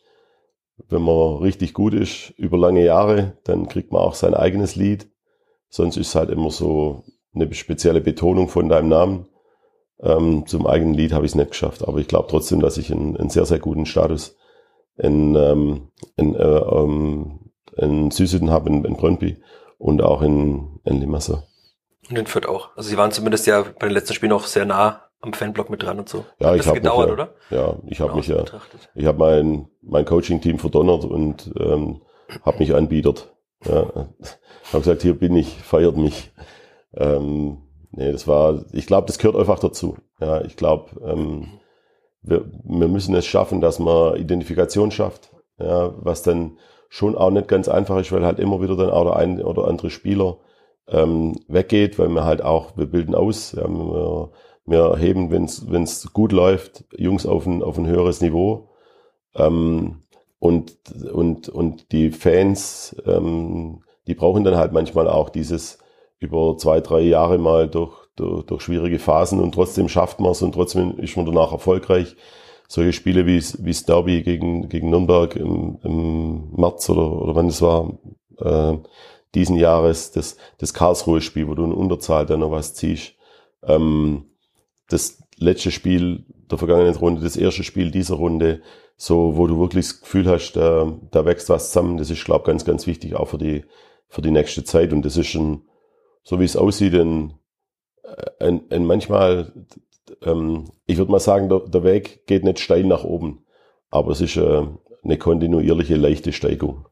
wenn 0.88 1.02
man 1.02 1.38
richtig 1.38 1.74
gut 1.74 1.94
ist 1.94 2.30
über 2.36 2.56
lange 2.56 2.84
Jahre, 2.84 3.36
dann 3.44 3.68
kriegt 3.68 3.92
man 3.92 4.02
auch 4.02 4.14
sein 4.14 4.34
eigenes 4.34 4.76
Lied. 4.76 5.10
Sonst 5.68 5.96
ist 5.96 6.08
es 6.08 6.14
halt 6.14 6.30
immer 6.30 6.50
so 6.50 7.04
eine 7.34 7.52
spezielle 7.52 8.00
Betonung 8.00 8.48
von 8.48 8.68
deinem 8.68 8.88
Namen. 8.88 9.26
Ähm, 10.00 10.46
zum 10.46 10.66
eigenen 10.66 10.94
Lied 10.94 11.12
habe 11.12 11.26
ich 11.26 11.32
es 11.32 11.36
nicht 11.36 11.50
geschafft. 11.50 11.86
Aber 11.86 11.98
ich 11.98 12.08
glaube 12.08 12.28
trotzdem, 12.30 12.60
dass 12.60 12.78
ich 12.78 12.92
einen, 12.92 13.28
sehr, 13.28 13.44
sehr 13.44 13.58
guten 13.58 13.86
Status 13.86 14.36
in, 14.96 15.34
ähm, 15.34 15.88
in, 16.16 16.34
äh, 16.34 16.42
ähm, 16.42 17.50
in 17.76 18.10
Süßhütten 18.10 18.50
habe, 18.50 18.70
in, 18.70 18.84
in 18.84 18.96
Brøndby 18.96 19.36
und 19.78 20.02
auch 20.02 20.22
in, 20.22 20.80
in 20.84 21.00
Limassol. 21.00 21.42
Und 22.08 22.18
in 22.18 22.26
Fürth 22.26 22.46
auch. 22.46 22.70
Also 22.76 22.88
sie 22.88 22.96
waren 22.96 23.12
zumindest 23.12 23.46
ja 23.46 23.62
bei 23.62 23.86
den 23.86 23.94
letzten 23.94 24.14
Spielen 24.14 24.32
auch 24.32 24.44
sehr 24.44 24.64
nah 24.64 25.07
am 25.20 25.32
Fanblock 25.32 25.70
mit 25.70 25.82
dran 25.82 25.98
und 25.98 26.08
so. 26.08 26.24
Ja, 26.38 26.54
ich 26.54 26.66
habe 26.66 26.80
gedauert, 26.80 27.08
ja, 27.08 27.12
oder? 27.12 27.34
Ja, 27.50 27.76
ich 27.86 28.00
habe 28.00 28.14
mich 28.14 28.28
ja, 28.28 28.38
betrachtet. 28.38 28.88
ich 28.94 29.06
habe 29.06 29.18
mein 29.18 29.68
mein 29.82 30.04
Coaching-Team 30.04 30.58
verdonnert 30.58 31.04
und 31.04 31.52
ähm, 31.58 32.02
habe 32.42 32.58
mich 32.58 32.74
anbietet. 32.74 33.32
Ja, 33.64 34.08
habe 34.72 34.78
gesagt, 34.78 35.02
hier 35.02 35.18
bin 35.18 35.34
ich, 35.36 35.56
feiert 35.56 35.96
mich. 35.96 36.30
Ähm, 36.94 37.58
nee, 37.90 38.12
das 38.12 38.28
war, 38.28 38.64
ich 38.72 38.86
glaube, 38.86 39.06
das 39.06 39.18
gehört 39.18 39.36
einfach 39.36 39.58
dazu. 39.58 39.96
Ja, 40.20 40.42
ich 40.42 40.56
glaube, 40.56 40.90
ähm, 41.04 41.58
wir, 42.22 42.44
wir 42.64 42.88
müssen 42.88 43.14
es 43.14 43.26
schaffen, 43.26 43.60
dass 43.60 43.78
man 43.78 44.16
Identifikation 44.16 44.90
schafft. 44.90 45.32
Ja, 45.58 45.92
was 45.96 46.22
dann 46.22 46.58
schon 46.88 47.16
auch 47.16 47.30
nicht 47.30 47.48
ganz 47.48 47.68
einfach 47.68 47.98
ist, 47.98 48.12
weil 48.12 48.24
halt 48.24 48.38
immer 48.38 48.62
wieder 48.62 48.76
dann 48.76 48.90
auch 48.90 49.04
der 49.04 49.16
ein 49.16 49.42
oder 49.42 49.66
andere 49.66 49.90
Spieler 49.90 50.38
ähm, 50.86 51.34
weggeht, 51.48 51.98
weil 51.98 52.08
wir 52.08 52.24
halt 52.24 52.42
auch, 52.42 52.76
wir 52.76 52.86
bilden 52.86 53.14
aus, 53.14 53.52
ja, 53.52 53.68
wir, 53.68 54.30
wir 54.70 54.96
heben, 54.96 55.30
wenn 55.30 55.44
es 55.44 56.12
gut 56.12 56.32
läuft, 56.32 56.84
Jungs 56.96 57.26
auf 57.26 57.46
ein, 57.46 57.62
auf 57.62 57.78
ein 57.78 57.86
höheres 57.86 58.20
Niveau. 58.20 58.70
Ähm, 59.34 60.02
und, 60.38 60.76
und, 61.12 61.48
und 61.48 61.92
die 61.92 62.10
Fans, 62.10 62.96
ähm, 63.06 63.82
die 64.06 64.14
brauchen 64.14 64.44
dann 64.44 64.56
halt 64.56 64.72
manchmal 64.72 65.08
auch 65.08 65.30
dieses 65.30 65.78
über 66.20 66.56
zwei, 66.56 66.80
drei 66.80 67.00
Jahre 67.00 67.38
mal 67.38 67.68
durch, 67.68 67.94
durch, 68.16 68.44
durch 68.44 68.62
schwierige 68.62 68.98
Phasen 68.98 69.40
und 69.40 69.52
trotzdem 69.52 69.88
schafft 69.88 70.20
man 70.20 70.32
es 70.32 70.42
und 70.42 70.52
trotzdem 70.52 70.98
ist 70.98 71.16
man 71.16 71.26
danach 71.26 71.52
erfolgreich. 71.52 72.16
Solche 72.68 72.92
Spiele 72.92 73.26
wie 73.26 73.40
wie 73.40 73.84
Derby 73.86 74.22
gegen, 74.22 74.68
gegen 74.68 74.90
Nürnberg 74.90 75.34
im, 75.36 75.78
im 75.82 76.50
März 76.52 76.90
oder, 76.90 77.10
oder 77.12 77.34
wann 77.34 77.48
es 77.48 77.62
war, 77.62 77.98
äh, 78.40 78.76
diesen 79.34 79.56
Jahres, 79.56 80.10
das, 80.12 80.36
das 80.58 80.74
Karlsruhe-Spiel, 80.74 81.48
wo 81.48 81.54
du 81.54 81.64
in 81.64 81.72
Unterzahl 81.72 82.26
dann 82.26 82.40
noch 82.40 82.50
was 82.50 82.74
ziehst. 82.74 83.14
Ähm, 83.62 84.24
das 84.88 85.22
letzte 85.36 85.70
Spiel 85.70 86.24
der 86.50 86.58
vergangenen 86.58 86.96
Runde, 86.96 87.22
das 87.22 87.36
erste 87.36 87.62
Spiel 87.62 87.90
dieser 87.90 88.16
Runde, 88.16 88.62
so 88.96 89.36
wo 89.36 89.46
du 89.46 89.60
wirklich 89.60 89.86
das 89.86 90.00
Gefühl 90.00 90.28
hast, 90.28 90.52
da, 90.52 90.98
da 91.10 91.24
wächst 91.24 91.48
was 91.48 91.68
zusammen. 91.68 91.98
Das 91.98 92.10
ist, 92.10 92.24
glaube 92.24 92.46
ganz, 92.46 92.64
ganz 92.64 92.86
wichtig 92.86 93.14
auch 93.14 93.28
für 93.28 93.38
die 93.38 93.64
für 94.08 94.22
die 94.22 94.30
nächste 94.30 94.64
Zeit. 94.64 94.92
Und 94.92 95.04
das 95.04 95.16
ist 95.16 95.34
ein, 95.34 95.62
so 96.22 96.40
wie 96.40 96.44
es 96.44 96.56
aussieht, 96.56 96.94
ein, 96.94 97.34
ein, 98.40 98.62
ein 98.70 98.86
manchmal, 98.86 99.52
ähm, 100.22 100.70
ich 100.86 100.96
würde 100.96 101.12
mal 101.12 101.20
sagen, 101.20 101.48
der, 101.48 101.60
der 101.60 101.84
Weg 101.84 102.26
geht 102.26 102.44
nicht 102.44 102.58
steil 102.58 102.84
nach 102.84 103.04
oben, 103.04 103.44
aber 103.90 104.12
es 104.12 104.20
ist 104.20 104.36
äh, 104.36 104.66
eine 105.04 105.18
kontinuierliche, 105.18 105.96
leichte 105.96 106.32
Steigung. 106.32 106.86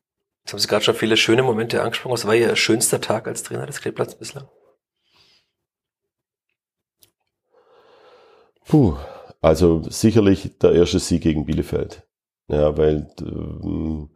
Jetzt 0.45 0.53
haben 0.53 0.61
Sie 0.61 0.69
gerade 0.69 0.85
schon 0.85 0.95
viele 0.95 1.17
schöne 1.17 1.43
Momente 1.43 1.83
angesprochen. 1.83 2.13
Was 2.13 2.27
war 2.27 2.35
Ihr 2.35 2.55
schönster 2.55 3.01
Tag 3.01 3.27
als 3.27 3.43
Trainer 3.43 3.67
des 3.67 3.81
Kleeblatts 3.81 4.15
bislang? 4.15 4.49
Puh, 8.69 8.95
also 9.41 9.83
sicherlich 9.89 10.59
der 10.59 10.73
erste 10.73 10.99
Sieg 10.99 11.23
gegen 11.23 11.47
Bielefeld. 11.47 12.07
Ja, 12.49 12.77
weil 12.77 13.09
ähm, 13.21 14.11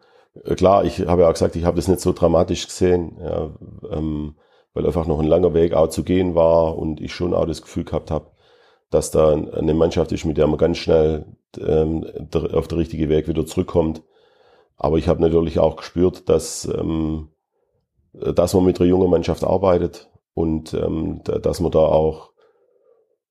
klar, 0.56 0.84
ich 0.84 1.00
habe 1.06 1.22
ja 1.22 1.28
auch 1.28 1.32
gesagt, 1.32 1.56
ich 1.56 1.64
habe 1.64 1.76
das 1.76 1.88
nicht 1.88 2.00
so 2.00 2.12
dramatisch 2.12 2.66
gesehen, 2.66 3.18
ja, 3.20 3.50
ähm, 3.90 4.36
weil 4.74 4.86
einfach 4.86 5.06
noch 5.06 5.20
ein 5.20 5.26
langer 5.26 5.54
Weg 5.54 5.74
auch 5.74 5.88
zu 5.88 6.04
gehen 6.04 6.34
war 6.34 6.76
und 6.76 7.00
ich 7.00 7.12
schon 7.12 7.34
auch 7.34 7.46
das 7.46 7.62
Gefühl 7.62 7.84
gehabt 7.84 8.10
habe, 8.10 8.30
dass 8.90 9.10
da 9.10 9.32
eine 9.32 9.74
Mannschaft 9.74 10.12
ist, 10.12 10.24
mit 10.24 10.36
der 10.36 10.46
man 10.46 10.58
ganz 10.58 10.78
schnell 10.78 11.26
ähm, 11.58 12.04
auf 12.52 12.68
der 12.68 12.78
richtige 12.78 13.08
Weg 13.08 13.28
wieder 13.28 13.46
zurückkommt. 13.46 14.02
Aber 14.76 14.98
ich 14.98 15.08
habe 15.08 15.20
natürlich 15.20 15.58
auch 15.58 15.76
gespürt, 15.76 16.28
dass, 16.28 16.64
ähm, 16.64 17.28
dass 18.12 18.54
man 18.54 18.64
mit 18.64 18.80
einer 18.80 18.88
jungen 18.88 19.10
Mannschaft 19.10 19.44
arbeitet 19.44 20.10
und 20.34 20.74
ähm, 20.74 21.22
dass 21.24 21.60
man 21.60 21.70
da 21.70 21.80
auch 21.80 22.29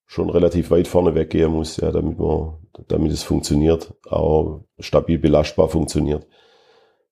schon 0.09 0.31
relativ 0.31 0.71
weit 0.71 0.87
vorne 0.87 1.13
weggehen 1.13 1.51
muss, 1.51 1.77
ja, 1.77 1.91
damit 1.91 2.17
man, 2.17 2.57
damit 2.87 3.11
es 3.11 3.21
funktioniert, 3.21 3.93
auch 4.09 4.65
stabil 4.79 5.19
belastbar 5.19 5.69
funktioniert. 5.69 6.25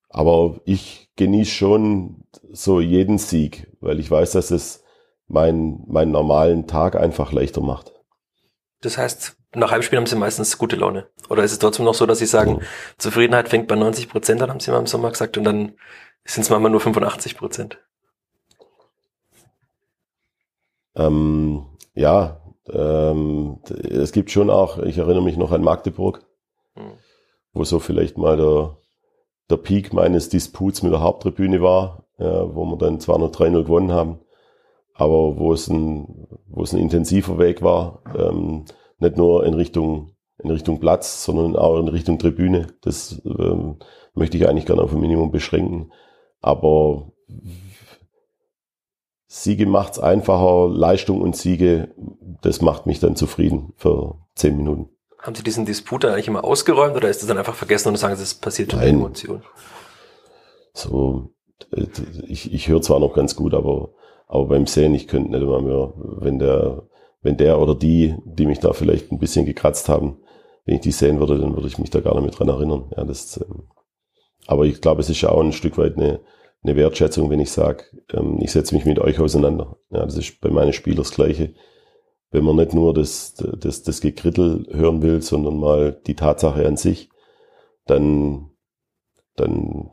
Aber 0.10 0.60
ich 0.66 1.12
genieße 1.16 1.52
schon 1.52 2.24
so 2.52 2.82
jeden 2.82 3.20
Sieg, 3.20 3.72
weil 3.82 4.00
ich 4.00 4.10
weiß, 4.10 4.32
dass 4.32 4.50
es 4.50 4.84
meinen, 5.28 5.84
meinen 5.88 6.12
normalen 6.12 6.66
Tag 6.66 6.96
einfach 6.96 7.32
leichter 7.32 7.62
macht. 7.62 7.94
Das 8.82 8.98
heißt, 8.98 9.38
nach 9.54 9.70
Heimspielen 9.70 10.02
haben 10.02 10.10
Sie 10.10 10.16
meistens 10.16 10.58
gute 10.58 10.76
Laune. 10.76 11.08
Oder 11.30 11.44
ist 11.44 11.52
es 11.52 11.60
trotzdem 11.60 11.86
noch 11.86 11.94
so, 11.94 12.08
dass 12.08 12.18
Sie 12.18 12.26
sagen, 12.26 12.54
mhm. 12.54 12.62
Zufriedenheit 12.98 13.48
fängt 13.48 13.68
bei 13.68 13.76
90 13.76 14.10
Prozent 14.10 14.42
an, 14.42 14.50
haben 14.50 14.60
Sie 14.60 14.72
mal 14.72 14.80
im 14.80 14.88
Sommer 14.88 15.12
gesagt, 15.12 15.38
und 15.38 15.44
dann 15.44 15.74
sind 16.26 16.42
es 16.42 16.50
manchmal 16.50 16.72
nur 16.72 16.82
85 16.82 17.38
Prozent? 17.38 17.78
Ähm, 20.96 21.68
ja, 21.94 22.42
ähm, 22.72 23.60
es 23.70 24.12
gibt 24.12 24.32
schon 24.32 24.50
auch, 24.50 24.80
ich 24.80 24.98
erinnere 24.98 25.24
mich 25.24 25.38
noch 25.38 25.52
an 25.52 25.64
Magdeburg, 25.64 26.26
hm. 26.76 26.92
wo 27.54 27.64
so 27.64 27.80
vielleicht 27.80 28.18
mal 28.18 28.38
der, 28.38 28.78
der 29.50 29.58
Peak 29.58 29.94
meines 29.94 30.30
Disputs 30.30 30.84
mit 30.84 30.92
der 30.92 31.02
Haupttribüne 31.02 31.62
war, 31.62 32.06
ja, 32.20 32.56
wo 32.56 32.66
wir 32.66 32.78
dann 32.78 33.00
zwar 33.00 33.20
noch 33.20 33.32
3-0 33.32 33.64
gewonnen 33.64 33.92
haben, 33.92 34.20
aber 34.94 35.38
wo 35.38 35.54
es 35.54 35.68
ein, 35.68 36.28
wo 36.48 36.64
es 36.64 36.74
ein 36.74 36.80
intensiver 36.80 37.38
Weg 37.38 37.62
war, 37.62 38.02
ähm, 38.18 38.66
nicht 39.00 39.18
nur 39.18 39.46
in 39.46 39.54
Richtung, 39.54 40.16
in 40.40 40.50
Richtung 40.50 40.80
Platz, 40.80 41.24
sondern 41.24 41.56
auch 41.56 41.80
in 41.80 41.88
Richtung 41.88 42.18
Tribüne. 42.18 42.68
Das 42.82 43.22
ähm, 43.26 43.78
möchte 44.16 44.38
ich 44.38 44.48
eigentlich 44.48 44.66
gerne 44.66 44.82
auf 44.82 44.92
ein 44.92 45.00
Minimum 45.00 45.32
beschränken. 45.32 45.92
Aber 46.42 47.12
Siege 49.44 49.66
macht's 49.66 50.00
einfacher, 50.00 50.70
Leistung 50.70 51.22
und 51.22 51.36
Siege, 51.36 51.94
das 52.42 52.62
macht 52.62 52.86
mich 52.86 53.00
dann 53.00 53.16
zufrieden 53.16 53.74
für 53.78 54.16
zehn 54.36 54.58
Minuten. 54.58 54.90
Haben 55.20 55.36
Sie 55.36 55.44
diesen 55.44 55.66
Disput 55.66 56.04
dann 56.04 56.14
eigentlich 56.14 56.28
immer 56.28 56.44
ausgeräumt 56.44 56.96
oder 56.96 57.10
ist 57.10 57.22
das 57.22 57.28
dann 57.28 57.38
einfach 57.38 57.56
vergessen 57.56 57.90
und 57.90 57.98
sagen, 57.98 58.14
es 58.14 58.34
passiert 58.34 58.74
in 58.74 58.80
der 58.80 58.88
Emotion? 58.88 59.44
So, 60.74 61.32
äh, 61.72 61.86
ich, 62.28 62.54
ich 62.54 62.68
höre 62.68 62.82
zwar 62.82 63.00
noch 63.00 63.14
ganz 63.14 63.36
gut, 63.36 63.54
aber, 63.54 63.90
aber 64.28 64.46
beim 64.46 64.68
Sehen, 64.68 64.94
ich 64.94 65.08
könnte 65.08 65.32
nicht 65.32 65.42
immer 65.42 65.62
mehr, 65.62 65.94
wenn 65.98 66.40
der, 66.40 66.84
wenn 67.22 67.38
der 67.38 67.60
oder 67.60 67.76
die, 67.76 68.16
die 68.26 68.46
mich 68.46 68.60
da 68.60 68.74
vielleicht 68.74 69.12
ein 69.12 69.20
bisschen 69.20 69.46
gekratzt 69.46 69.90
haben, 69.90 70.20
wenn 70.66 70.76
ich 70.76 70.82
die 70.82 70.92
sehen 70.92 71.20
würde, 71.20 71.40
dann 71.40 71.56
würde 71.56 71.68
ich 71.68 71.78
mich 71.78 71.90
da 71.90 72.00
gar 72.00 72.14
nicht 72.14 72.24
mehr 72.24 72.32
dran 72.32 72.50
erinnern. 72.50 72.92
Ja, 72.96 73.04
das, 73.04 73.38
ähm, 73.38 73.68
aber 74.46 74.66
ich 74.66 74.82
glaube, 74.82 75.02
es 75.02 75.10
ist 75.10 75.22
ja 75.22 75.30
auch 75.30 75.42
ein 75.42 75.54
Stück 75.54 75.78
weit 75.78 75.98
eine, 75.98 76.22
eine 76.64 76.76
Wertschätzung, 76.76 77.30
wenn 77.30 77.40
ich 77.40 77.52
sage, 77.52 77.86
ähm, 78.14 78.40
ich 78.42 78.52
setze 78.52 78.76
mich 78.76 78.86
mit 78.86 79.00
euch 79.00 79.20
auseinander. 79.20 79.78
Ja, 79.90 80.06
das 80.06 80.18
ist 80.18 80.42
bei 80.42 80.50
meinen 80.50 80.74
Spielern 80.74 81.00
das 81.00 81.12
Gleiche. 81.12 81.54
Wenn 82.32 82.44
man 82.44 82.58
nicht 82.58 82.74
nur 82.74 82.94
das, 82.94 83.36
das, 83.36 83.84
das 83.84 84.02
Gekrittel 84.02 84.68
hören 84.72 85.02
will, 85.02 85.22
sondern 85.22 85.58
mal 85.58 85.94
die 86.08 86.16
Tatsache 86.16 86.68
an 86.68 86.76
sich, 86.76 87.10
dann, 87.86 88.50
dann, 89.36 89.90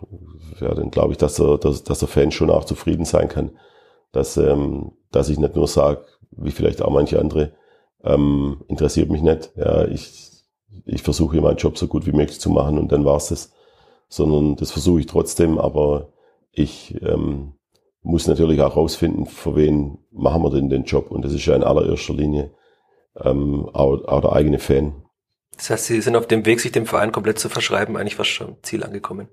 ja, 0.61 0.75
dann 0.75 0.91
glaube 0.91 1.13
ich, 1.13 1.19
dass 1.19 1.37
der, 1.37 1.59
dass, 1.59 1.85
dass 1.85 2.01
der 2.01 2.09
Fan 2.09 2.33
schon 2.33 2.51
auch 2.51 2.65
zufrieden 2.65 3.05
sein 3.05 3.29
kann, 3.29 3.53
dass, 4.11 4.37
ähm, 4.37 4.93
dass 5.13 5.29
ich 5.29 5.39
nicht 5.39 5.55
nur 5.55 5.69
sage, 5.69 6.05
wie 6.33 6.51
vielleicht 6.51 6.83
auch 6.83 6.91
manche 6.91 7.21
andere, 7.21 7.53
ähm, 8.03 8.65
interessiert 8.69 9.11
mich 9.11 9.23
nicht. 9.23 9.53
Ja, 9.57 9.87
ich, 9.87 10.31
ich 10.87 11.03
versuche 11.03 11.41
meinen 11.41 11.57
Job 11.57 11.79
so 11.79 11.87
gut 11.87 12.07
wie 12.07 12.13
möglich 12.13 12.41
zu 12.41 12.51
machen 12.51 12.79
und 12.79 12.91
dann 12.91 13.05
war's 13.05 13.29
das. 13.29 13.53
Sondern 14.09 14.57
das 14.57 14.71
versuche 14.71 15.01
ich 15.01 15.07
trotzdem, 15.07 15.59
aber 15.59 16.13
ich 16.55 17.01
ähm, 17.03 17.55
muss 18.03 18.27
natürlich 18.27 18.61
auch 18.61 18.77
rausfinden, 18.77 19.27
für 19.27 19.57
wen 19.57 19.99
machen 20.13 20.43
wir 20.43 20.51
denn 20.51 20.69
den 20.69 20.85
Job. 20.85 21.11
Und 21.11 21.25
das 21.25 21.33
ist 21.33 21.45
ja 21.47 21.57
in 21.57 21.65
allererster 21.65 22.15
Linie 22.15 22.53
ähm, 23.17 23.69
auch, 23.73 24.05
auch 24.05 24.21
der 24.21 24.33
eigene 24.33 24.59
Fan. 24.59 24.95
Das 25.57 25.71
heißt, 25.71 25.87
Sie 25.87 26.01
sind 26.01 26.17
auf 26.17 26.27
dem 26.27 26.45
Weg, 26.47 26.61
sich 26.61 26.73
dem 26.73 26.87
Verein 26.87 27.13
komplett 27.13 27.39
zu 27.39 27.49
verschreiben, 27.49 27.97
eigentlich 27.97 28.17
fast 28.17 28.31
schon 28.31 28.57
Ziel 28.63 28.85
angekommen. 28.85 29.29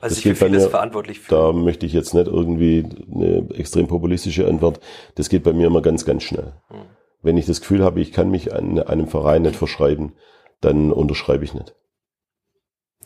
Also 0.00 0.16
sich 0.16 0.24
für 0.24 0.34
vieles 0.34 0.64
mir, 0.64 0.70
verantwortlich 0.70 1.20
fühlen. 1.20 1.40
Da 1.40 1.52
möchte 1.52 1.86
ich 1.86 1.92
jetzt 1.92 2.12
nicht 2.12 2.26
irgendwie 2.26 2.84
eine 3.10 3.48
extrem 3.54 3.86
populistische 3.86 4.46
Antwort. 4.46 4.80
Das 5.14 5.28
geht 5.28 5.44
bei 5.44 5.52
mir 5.52 5.68
immer 5.68 5.80
ganz, 5.80 6.04
ganz 6.04 6.24
schnell. 6.24 6.54
Hm. 6.68 6.80
Wenn 7.22 7.38
ich 7.38 7.46
das 7.46 7.60
Gefühl 7.60 7.82
habe, 7.82 8.00
ich 8.00 8.12
kann 8.12 8.30
mich 8.30 8.52
an 8.52 8.78
einem 8.80 9.08
Verein 9.08 9.42
nicht 9.42 9.56
verschreiben, 9.56 10.12
dann 10.60 10.92
unterschreibe 10.92 11.44
ich 11.44 11.54
nicht. 11.54 11.74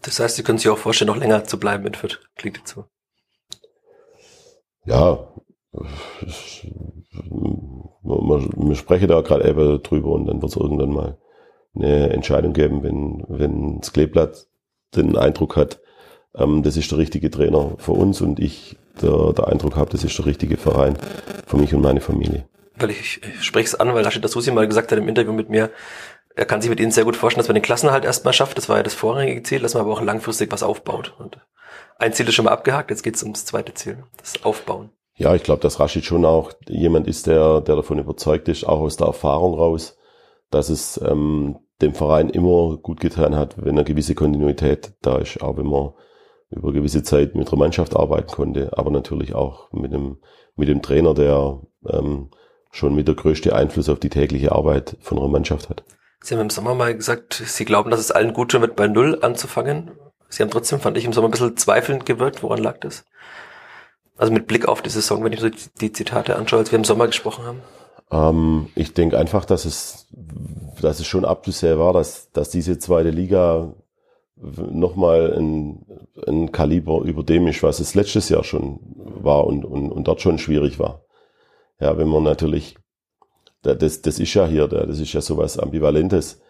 Das 0.03 0.19
heißt, 0.19 0.37
Sie 0.37 0.43
können 0.43 0.59
sich 0.59 0.69
auch 0.71 0.79
vorstellen, 0.79 1.09
noch 1.09 1.17
länger 1.17 1.45
zu 1.45 1.61
bleiben 1.61 1.87
in 1.87 1.95
Fürth. 1.95 2.19
Klingt 2.35 2.57
jetzt 2.57 2.75
so 2.75 2.87
ja, 4.89 5.19
wir 8.03 8.75
sprechen 8.75 9.09
da 9.09 9.21
gerade 9.21 9.49
eben 9.49 9.83
drüber 9.83 10.13
und 10.13 10.27
dann 10.27 10.41
wird 10.41 10.51
es 10.51 10.57
irgendwann 10.57 10.91
mal 10.91 11.19
eine 11.75 12.11
Entscheidung 12.11 12.53
geben, 12.53 12.83
wenn, 12.83 13.25
wenn 13.29 13.81
das 13.81 13.93
Kleeblatt 13.93 14.47
den 14.97 15.17
Eindruck 15.17 15.57
hat, 15.57 15.81
ähm, 16.35 16.63
das 16.63 16.77
ist 16.77 16.91
der 16.91 16.99
richtige 16.99 17.31
Trainer 17.31 17.75
für 17.79 17.93
uns 17.93 18.21
und 18.21 18.41
ich 18.41 18.77
der, 19.03 19.33
der 19.33 19.49
Eindruck 19.49 19.77
habe, 19.77 19.91
das 19.91 20.03
ist 20.05 20.19
der 20.19 20.27
richtige 20.27 20.57
Verein 20.57 20.97
für 21.47 21.57
mich 21.57 21.75
und 21.75 21.83
meine 21.83 22.01
Familie. 22.01 22.49
Weil 22.77 22.91
ich, 22.91 23.21
ich 23.23 23.43
spreche 23.43 23.67
es 23.67 23.75
an, 23.75 23.93
weil 23.95 24.05
Rashid 24.05 24.27
Susi 24.29 24.51
mal 24.51 24.67
gesagt 24.67 24.91
hat 24.91 24.99
im 24.99 25.09
Interview 25.09 25.33
mit 25.33 25.51
mir, 25.51 25.71
er 26.35 26.47
kann 26.47 26.63
sich 26.63 26.71
mit 26.71 26.81
Ihnen 26.81 26.93
sehr 26.93 27.05
gut 27.05 27.17
vorstellen, 27.17 27.41
dass 27.41 27.49
man 27.49 27.57
den 27.57 27.63
Klassenhalt 27.63 28.05
erstmal 28.05 28.33
schafft. 28.33 28.57
Das 28.57 28.69
war 28.69 28.77
ja 28.77 28.85
das 28.85 28.95
vorrangige 28.95 29.43
Ziel, 29.43 29.59
dass 29.59 29.75
man 29.75 29.83
aber 29.83 29.93
auch 29.93 30.01
langfristig 30.01 30.53
was 30.53 30.63
aufbaut. 30.63 31.15
Und 31.19 31.39
ein 31.99 32.13
Ziel 32.13 32.29
ist 32.29 32.35
schon 32.35 32.45
mal 32.45 32.53
abgehakt, 32.53 32.91
jetzt 32.91 33.03
geht 33.03 33.17
es 33.17 33.23
ums 33.23 33.45
zweite 33.45 33.75
Ziel, 33.75 34.05
das 34.17 34.45
Aufbauen. 34.45 34.91
Ja, 35.15 35.35
ich 35.35 35.43
glaube, 35.43 35.61
dass 35.61 35.81
Rashid 35.81 36.05
schon 36.05 36.25
auch 36.25 36.53
jemand 36.69 37.09
ist, 37.09 37.27
der, 37.27 37.61
der 37.61 37.77
davon 37.77 37.99
überzeugt 37.99 38.49
ist, 38.49 38.65
auch 38.65 38.81
aus 38.81 38.97
der 38.97 39.09
Erfahrung 39.09 39.55
raus, 39.55 39.99
dass 40.51 40.69
es 40.69 41.01
ähm, 41.05 41.59
dem 41.83 41.95
Verein 41.95 42.31
immer 42.31 42.77
gut 42.77 43.01
getan 43.01 43.35
hat, 43.35 43.57
wenn 43.59 43.71
eine 43.71 43.85
gewisse 43.85 44.15
Kontinuität 44.15 44.93
da 45.03 45.19
ist, 45.19 45.43
auch 45.43 45.57
wenn 45.57 45.67
man 45.67 45.93
über 46.51 46.73
gewisse 46.73 47.03
Zeit 47.03 47.35
mit 47.35 47.51
der 47.51 47.59
Mannschaft 47.59 47.95
arbeiten 47.97 48.31
konnte, 48.31 48.71
aber 48.79 48.91
natürlich 48.91 49.35
auch 49.35 49.71
mit 49.73 49.93
dem, 49.93 50.19
mit 50.57 50.69
dem 50.69 50.83
Trainer, 50.83 51.15
der 51.15 51.61
ähm, 51.89 52.31
schon 52.71 52.95
mit 52.95 53.09
der 53.09 53.17
größte 53.17 53.55
Einfluss 53.55 53.89
auf 53.89 53.99
die 53.99 54.09
tägliche 54.09 54.53
Arbeit 54.53 54.97
von 55.01 55.19
einer 55.19 55.29
Mannschaft 55.29 55.69
hat. 55.69 55.85
Sie 56.21 56.35
haben 56.35 56.43
im 56.43 56.51
Sommer 56.51 56.75
mal 56.75 56.95
gesagt, 56.95 57.35
Sie 57.35 57.65
glauben, 57.65 57.91
dass 57.91 58.01
es 58.01 58.11
allen 58.11 58.33
gut 58.33 58.51
tun 58.51 58.61
wird, 58.61 58.77
bei 58.77 58.89
Null 58.89 59.19
anzufangen. 59.21 59.91
Sie 60.29 60.43
haben 60.43 60.51
trotzdem, 60.51 60.81
fand 60.81 60.97
ich, 60.99 61.05
im 61.05 61.13
Sommer 61.13 61.29
ein 61.29 61.33
bisschen 61.33 61.57
zweifelnd 61.57 62.07
gewirkt. 62.07 62.43
Woran 62.43 62.63
lag 62.63 62.79
das? 62.81 63.05
Also 64.17 64.33
mit 64.33 64.47
Blick 64.47 64.67
auf 64.67 64.83
die 64.83 64.91
Saison, 64.91 65.25
wenn 65.25 65.33
ich 65.33 65.41
so 65.41 65.49
die 65.81 65.93
Zitate 65.93 66.37
anschaue, 66.37 66.61
als 66.61 66.73
wir 66.73 66.79
im 66.79 66.85
Sommer 66.85 67.07
gesprochen 67.07 67.45
haben? 67.45 67.63
Ähm, 68.11 68.69
ich 68.75 68.95
denke 68.95 69.17
einfach, 69.19 69.45
dass 69.45 69.65
es, 69.65 70.09
dass 70.81 71.01
es 71.01 71.07
schon 71.07 71.25
abzusehen 71.25 71.79
war, 71.79 71.93
dass, 71.93 72.31
dass 72.33 72.51
diese 72.51 72.79
zweite 72.79 73.11
Liga 73.11 73.75
nochmal 74.37 75.35
ein, 75.37 75.85
ein 76.27 76.53
Kaliber 76.53 77.03
über 77.03 77.23
dem 77.23 77.49
ist, 77.49 77.63
was 77.63 77.81
es 77.81 77.95
letztes 77.95 78.29
Jahr 78.29 78.45
schon 78.45 78.81
war 78.97 79.47
und, 79.47 79.65
und, 79.65 79.91
und 79.91 80.07
dort 80.07 80.21
schon 80.21 80.39
schwierig 80.39 80.79
war. 80.79 81.03
Ja, 81.81 81.97
wenn 81.99 82.09
man 82.09 82.23
natürlich, 82.23 82.77
das, 83.63 84.03
das 84.03 84.19
ist 84.19 84.35
ja 84.35 84.47
hier, 84.47 84.69
das 84.69 84.99
ist 84.99 85.13
ja 85.13 85.21
sowas 85.21 85.59
Ambivalentes. 85.59 86.41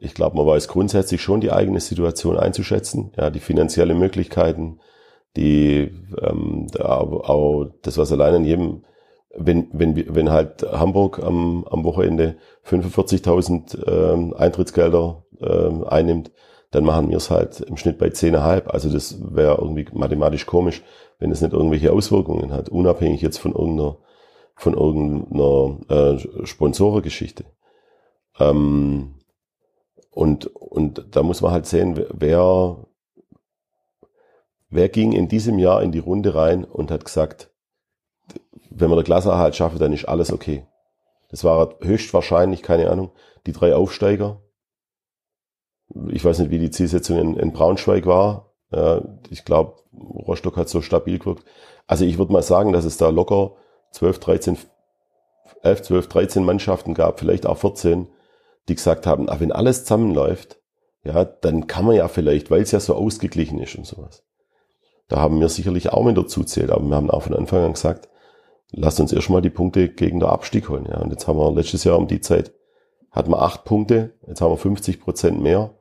Ich 0.00 0.14
glaube, 0.14 0.36
man 0.36 0.46
weiß 0.46 0.68
grundsätzlich 0.68 1.22
schon 1.22 1.40
die 1.40 1.52
eigene 1.52 1.80
Situation 1.80 2.36
einzuschätzen, 2.36 3.12
ja, 3.16 3.30
die 3.30 3.40
finanzielle 3.40 3.94
Möglichkeiten, 3.94 4.80
die 5.36 5.92
ähm, 6.20 6.66
auch 6.78 7.66
das, 7.82 7.98
was 7.98 8.12
allein 8.12 8.36
in 8.36 8.44
jedem, 8.44 8.82
wenn, 9.34 9.68
wenn, 9.72 10.14
wenn 10.14 10.30
halt 10.30 10.62
Hamburg 10.62 11.22
am, 11.22 11.64
am 11.64 11.84
Wochenende 11.84 12.36
45.000 12.66 13.86
ähm, 13.86 14.34
Eintrittsgelder 14.34 15.24
ähm, 15.40 15.84
einnimmt, 15.84 16.30
dann 16.70 16.84
machen 16.84 17.10
wir 17.10 17.18
es 17.18 17.30
halt 17.30 17.60
im 17.60 17.76
Schnitt 17.76 17.98
bei 17.98 18.08
10,5. 18.08 18.66
Also 18.66 18.90
das 18.90 19.18
wäre 19.34 19.58
irgendwie 19.58 19.86
mathematisch 19.92 20.46
komisch, 20.46 20.82
wenn 21.18 21.30
es 21.30 21.40
nicht 21.40 21.52
irgendwelche 21.52 21.92
Auswirkungen 21.92 22.52
hat, 22.52 22.68
unabhängig 22.68 23.22
jetzt 23.22 23.38
von 23.38 23.52
irgendeiner, 23.52 23.98
von 24.54 24.74
irgendeiner 24.74 25.78
äh, 25.88 26.46
Sponsorengeschichte. 26.46 27.44
Ähm, 28.38 29.15
und, 30.16 30.46
und 30.46 31.14
da 31.14 31.22
muss 31.22 31.42
man 31.42 31.52
halt 31.52 31.66
sehen, 31.66 32.02
wer, 32.10 32.86
wer 34.70 34.88
ging 34.88 35.12
in 35.12 35.28
diesem 35.28 35.58
Jahr 35.58 35.82
in 35.82 35.92
die 35.92 35.98
Runde 35.98 36.34
rein 36.34 36.64
und 36.64 36.90
hat 36.90 37.04
gesagt, 37.04 37.50
wenn 38.70 38.88
wir 38.88 38.94
der 38.94 39.04
Klassenerhalt 39.04 39.54
schaffen, 39.54 39.78
dann 39.78 39.92
ist 39.92 40.08
alles 40.08 40.32
okay. 40.32 40.66
Das 41.28 41.44
war 41.44 41.74
höchstwahrscheinlich, 41.82 42.62
keine 42.62 42.90
Ahnung, 42.90 43.10
die 43.44 43.52
drei 43.52 43.74
Aufsteiger, 43.74 44.40
ich 46.08 46.24
weiß 46.24 46.38
nicht, 46.38 46.50
wie 46.50 46.60
die 46.60 46.70
Zielsetzung 46.70 47.18
in, 47.18 47.36
in 47.36 47.52
Braunschweig 47.52 48.06
war. 48.06 48.54
Ich 49.28 49.44
glaube, 49.44 49.74
Rostock 49.92 50.56
hat 50.56 50.70
so 50.70 50.80
stabil 50.80 51.18
gewirkt. 51.18 51.44
Also 51.86 52.06
ich 52.06 52.16
würde 52.16 52.32
mal 52.32 52.42
sagen, 52.42 52.72
dass 52.72 52.86
es 52.86 52.96
da 52.96 53.10
locker 53.10 53.52
12, 53.92 54.18
13, 54.18 54.58
11, 55.62 55.82
12, 55.82 56.08
13 56.08 56.42
Mannschaften 56.42 56.94
gab, 56.94 57.20
vielleicht 57.20 57.44
auch 57.44 57.58
14, 57.58 58.08
die 58.68 58.74
gesagt 58.74 59.06
haben, 59.06 59.28
ah, 59.28 59.36
wenn 59.38 59.52
alles 59.52 59.84
zusammenläuft, 59.84 60.60
ja, 61.04 61.24
dann 61.24 61.66
kann 61.66 61.84
man 61.84 61.94
ja 61.94 62.08
vielleicht, 62.08 62.50
weil 62.50 62.62
es 62.62 62.72
ja 62.72 62.80
so 62.80 62.94
ausgeglichen 62.94 63.60
ist 63.60 63.76
und 63.76 63.86
sowas. 63.86 64.24
Da 65.08 65.18
haben 65.18 65.40
wir 65.40 65.48
sicherlich 65.48 65.92
auch 65.92 66.02
mit 66.02 66.16
dazu 66.16 66.42
zählt, 66.42 66.70
aber 66.70 66.84
wir 66.84 66.96
haben 66.96 67.10
auch 67.10 67.22
von 67.22 67.34
Anfang 67.34 67.64
an 67.64 67.72
gesagt, 67.74 68.08
lasst 68.72 68.98
uns 68.98 69.12
erstmal 69.12 69.42
die 69.42 69.50
Punkte 69.50 69.88
gegen 69.88 70.18
den 70.18 70.28
Abstieg 70.28 70.68
holen. 70.68 70.86
Ja. 70.90 70.98
Und 70.98 71.10
jetzt 71.10 71.28
haben 71.28 71.38
wir 71.38 71.52
letztes 71.52 71.84
Jahr 71.84 71.98
um 71.98 72.08
die 72.08 72.20
Zeit 72.20 72.52
hatten 73.16 73.30
wir 73.30 73.40
acht 73.40 73.64
Punkte, 73.64 74.12
jetzt 74.26 74.42
haben 74.42 74.52
wir 74.52 74.58
50 74.58 75.00
Prozent 75.00 75.40
mehr. 75.40 75.74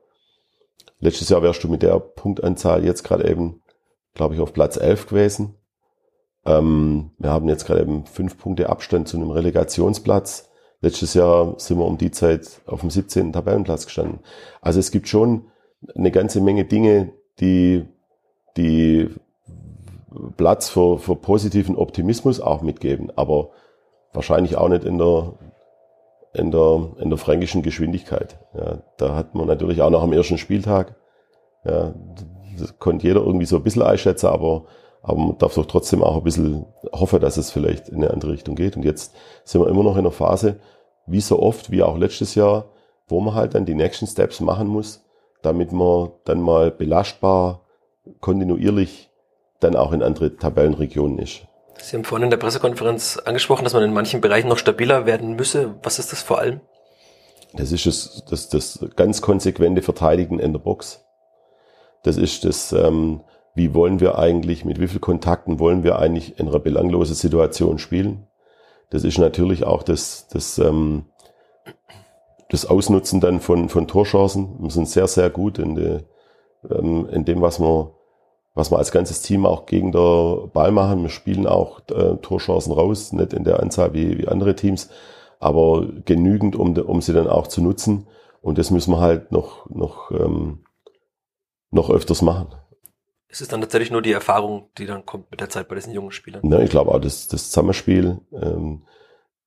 Letztes 0.99 1.27
Jahr 1.27 1.43
wärst 1.43 1.63
du 1.63 1.67
mit 1.67 1.83
der 1.83 1.99
Punktanzahl 1.99 2.85
jetzt 2.85 3.03
gerade 3.03 3.29
eben, 3.29 3.61
glaube 4.13 4.35
ich, 4.35 4.39
auf 4.39 4.53
Platz 4.53 4.77
11 4.77 5.07
gewesen. 5.07 5.55
Ähm, 6.45 7.11
wir 7.17 7.31
haben 7.31 7.49
jetzt 7.49 7.65
gerade 7.65 7.81
eben 7.81 8.05
fünf 8.05 8.37
Punkte 8.37 8.69
Abstand 8.69 9.09
zu 9.09 9.17
einem 9.17 9.31
Relegationsplatz. 9.31 10.49
Letztes 10.85 11.15
Jahr 11.15 11.55
sind 11.57 11.79
wir 11.79 11.85
um 11.85 11.97
die 11.97 12.11
Zeit 12.11 12.61
auf 12.67 12.81
dem 12.81 12.91
17. 12.91 13.33
Tabellenplatz 13.33 13.87
gestanden. 13.87 14.19
Also 14.61 14.79
es 14.79 14.91
gibt 14.91 15.07
schon 15.07 15.47
eine 15.95 16.11
ganze 16.11 16.41
Menge 16.41 16.63
Dinge, 16.65 17.11
die, 17.39 17.85
die 18.55 19.09
Platz 20.37 20.69
für, 20.69 20.99
für 20.99 21.15
positiven 21.15 21.75
Optimismus 21.75 22.39
auch 22.39 22.61
mitgeben, 22.61 23.11
aber 23.15 23.49
wahrscheinlich 24.13 24.57
auch 24.57 24.69
nicht 24.69 24.83
in 24.83 24.99
der 24.99 25.33
in 26.33 26.51
der, 26.51 26.91
in 26.99 27.09
der 27.09 27.17
fränkischen 27.17 27.63
Geschwindigkeit. 27.63 28.37
Ja, 28.53 28.83
da 28.97 29.15
hat 29.15 29.33
man 29.33 29.47
natürlich 29.47 29.81
auch 29.81 29.89
noch 29.89 30.03
am 30.03 30.13
ersten 30.13 30.37
Spieltag, 30.37 30.93
ja, 31.63 31.95
das 32.59 32.77
konnte 32.77 33.07
jeder 33.07 33.21
irgendwie 33.21 33.47
so 33.47 33.55
ein 33.55 33.63
bisschen 33.63 33.81
einschätzen, 33.81 34.27
aber, 34.27 34.65
aber 35.01 35.17
man 35.17 35.37
darf 35.39 35.55
doch 35.55 35.65
trotzdem 35.65 36.03
auch 36.03 36.17
ein 36.17 36.23
bisschen 36.23 36.67
hoffen, 36.93 37.21
dass 37.21 37.37
es 37.37 37.49
vielleicht 37.49 37.89
in 37.89 38.03
eine 38.03 38.11
andere 38.11 38.33
Richtung 38.33 38.53
geht. 38.53 38.77
Und 38.77 38.85
jetzt 38.85 39.15
sind 39.45 39.61
wir 39.61 39.67
immer 39.67 39.81
noch 39.81 39.93
in 39.93 40.01
einer 40.01 40.11
Phase, 40.11 40.59
wie 41.07 41.21
so 41.21 41.39
oft, 41.39 41.71
wie 41.71 41.83
auch 41.83 41.97
letztes 41.97 42.35
Jahr, 42.35 42.65
wo 43.07 43.19
man 43.19 43.35
halt 43.35 43.55
dann 43.55 43.65
die 43.65 43.75
nächsten 43.75 44.07
Steps 44.07 44.39
machen 44.39 44.67
muss, 44.67 45.03
damit 45.41 45.71
man 45.71 46.11
dann 46.25 46.41
mal 46.41 46.71
belastbar, 46.71 47.61
kontinuierlich 48.19 49.09
dann 49.59 49.75
auch 49.75 49.91
in 49.91 50.03
andere 50.03 50.35
Tabellenregionen 50.35 51.19
ist. 51.19 51.41
Sie 51.77 51.95
haben 51.95 52.03
vorhin 52.03 52.25
in 52.25 52.29
der 52.29 52.37
Pressekonferenz 52.37 53.17
angesprochen, 53.17 53.63
dass 53.63 53.73
man 53.73 53.83
in 53.83 53.93
manchen 53.93 54.21
Bereichen 54.21 54.47
noch 54.47 54.57
stabiler 54.57 55.05
werden 55.05 55.35
müsse. 55.35 55.75
Was 55.83 55.99
ist 55.99 56.11
das 56.11 56.21
vor 56.21 56.39
allem? 56.39 56.61
Das 57.53 57.71
ist 57.71 57.85
das, 57.85 58.23
das, 58.29 58.49
das 58.49 58.85
ganz 58.95 59.21
konsequente 59.21 59.81
Verteidigen 59.81 60.39
in 60.39 60.51
der 60.51 60.59
Box. 60.59 61.05
Das 62.03 62.17
ist 62.17 62.45
das, 62.45 62.71
ähm, 62.73 63.21
wie 63.55 63.73
wollen 63.73 63.99
wir 63.99 64.17
eigentlich, 64.17 64.65
mit 64.65 64.79
wie 64.79 64.87
viel 64.87 64.99
Kontakten 64.99 65.59
wollen 65.59 65.83
wir 65.83 65.97
eigentlich 65.97 66.39
in 66.39 66.47
einer 66.47 66.59
belanglosen 66.59 67.15
Situation 67.15 67.79
spielen. 67.79 68.27
Das 68.89 69.03
ist 69.03 69.17
natürlich 69.17 69.63
auch 69.63 69.83
das, 69.83 70.27
das, 70.27 70.57
ähm, 70.59 71.05
das 72.49 72.65
Ausnutzen 72.65 73.19
dann 73.19 73.39
von, 73.39 73.69
von 73.69 73.87
Torchancen. 73.87 74.57
Wir 74.59 74.69
sind 74.69 74.87
sehr, 74.87 75.07
sehr 75.07 75.29
gut 75.29 75.59
in, 75.59 75.75
de, 75.75 76.01
ähm, 76.69 77.07
in 77.09 77.25
dem, 77.25 77.41
was 77.41 77.59
wir 77.59 77.95
was 78.55 78.71
wir 78.71 78.77
als 78.77 78.91
ganzes 78.91 79.21
Team 79.21 79.45
auch 79.45 79.65
gegen 79.65 79.91
der 79.91 80.47
Ball 80.47 80.71
machen. 80.71 81.03
Wir 81.03 81.09
spielen 81.09 81.45
auch 81.45 81.81
äh, 81.91 82.15
Torchancen 82.21 82.71
raus, 82.71 83.11
nicht 83.11 83.33
in 83.33 83.43
der 83.43 83.59
Anzahl 83.59 83.93
wie, 83.93 84.17
wie 84.17 84.27
andere 84.27 84.55
Teams, 84.55 84.89
aber 85.39 85.85
genügend, 86.05 86.55
um, 86.55 86.75
um 86.77 87.01
sie 87.01 87.13
dann 87.13 87.27
auch 87.27 87.47
zu 87.47 87.61
nutzen. 87.61 88.07
Und 88.41 88.57
das 88.57 88.71
müssen 88.71 88.91
wir 88.91 89.01
halt 89.01 89.31
noch, 89.31 89.69
noch, 89.69 90.09
ähm, 90.11 90.63
noch 91.69 91.89
öfters 91.89 92.21
machen. 92.21 92.47
Es 93.35 93.41
ist 93.41 93.51
dann 93.51 93.59
tatsächlich 93.59 93.91
nur 93.91 94.01
die 94.01 94.13
Erfahrung, 94.13 94.69
die 94.77 94.85
dann 94.85 95.05
kommt 95.05 95.29
mit 95.29 95.41
der 95.41 95.49
Zeit 95.49 95.67
bei 95.67 95.75
diesen 95.75 95.91
jungen 95.91 96.11
Spielern. 96.11 96.49
Ja, 96.49 96.59
ich 96.61 96.69
glaube 96.69 96.91
auch 96.91 97.01
das, 97.01 97.27
das 97.27 97.49
Zusammenspiel, 97.49 98.21
ähm, 98.31 98.83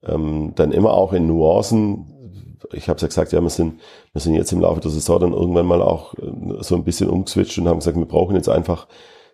ähm, 0.02 0.52
dann 0.56 0.72
immer 0.72 0.92
auch 0.92 1.14
in 1.14 1.26
Nuancen, 1.26 2.58
ich 2.74 2.90
habe 2.90 2.96
es 2.96 3.00
ja 3.02 3.08
gesagt, 3.08 3.32
ja, 3.32 3.40
wir 3.40 3.48
sind, 3.48 3.80
wir 4.12 4.20
sind 4.20 4.34
jetzt 4.34 4.52
im 4.52 4.60
Laufe 4.60 4.82
der 4.82 4.90
Saison 4.90 5.20
dann 5.20 5.32
irgendwann 5.32 5.64
mal 5.64 5.80
auch 5.80 6.12
äh, 6.18 6.60
so 6.60 6.74
ein 6.74 6.84
bisschen 6.84 7.08
umgeswitcht 7.08 7.56
und 7.56 7.66
haben 7.66 7.78
gesagt, 7.78 7.96
wir 7.96 8.04
brauchen 8.04 8.36
jetzt 8.36 8.50
einfach 8.50 8.88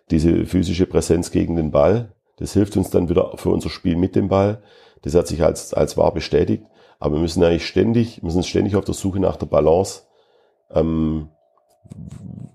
diese 0.09 0.45
physische 0.45 0.85
Präsenz 0.85 1.31
gegen 1.31 1.57
den 1.57 1.71
Ball. 1.71 2.13
Das 2.37 2.53
hilft 2.53 2.77
uns 2.77 2.89
dann 2.89 3.09
wieder 3.09 3.33
für 3.35 3.49
unser 3.49 3.69
Spiel 3.69 3.97
mit 3.97 4.15
dem 4.15 4.29
Ball. 4.29 4.63
Das 5.01 5.15
hat 5.15 5.27
sich 5.27 5.43
als, 5.43 5.73
als 5.73 5.97
wahr 5.97 6.13
bestätigt. 6.13 6.63
Aber 6.97 7.15
wir 7.15 7.21
müssen 7.21 7.43
eigentlich 7.43 7.67
ständig, 7.67 8.23
müssen 8.23 8.41
ständig 8.41 8.77
auf 8.77 8.85
der 8.85 8.95
Suche 8.95 9.19
nach 9.19 9.35
der 9.35 9.47
Balance. 9.47 10.03
Ähm, 10.71 11.27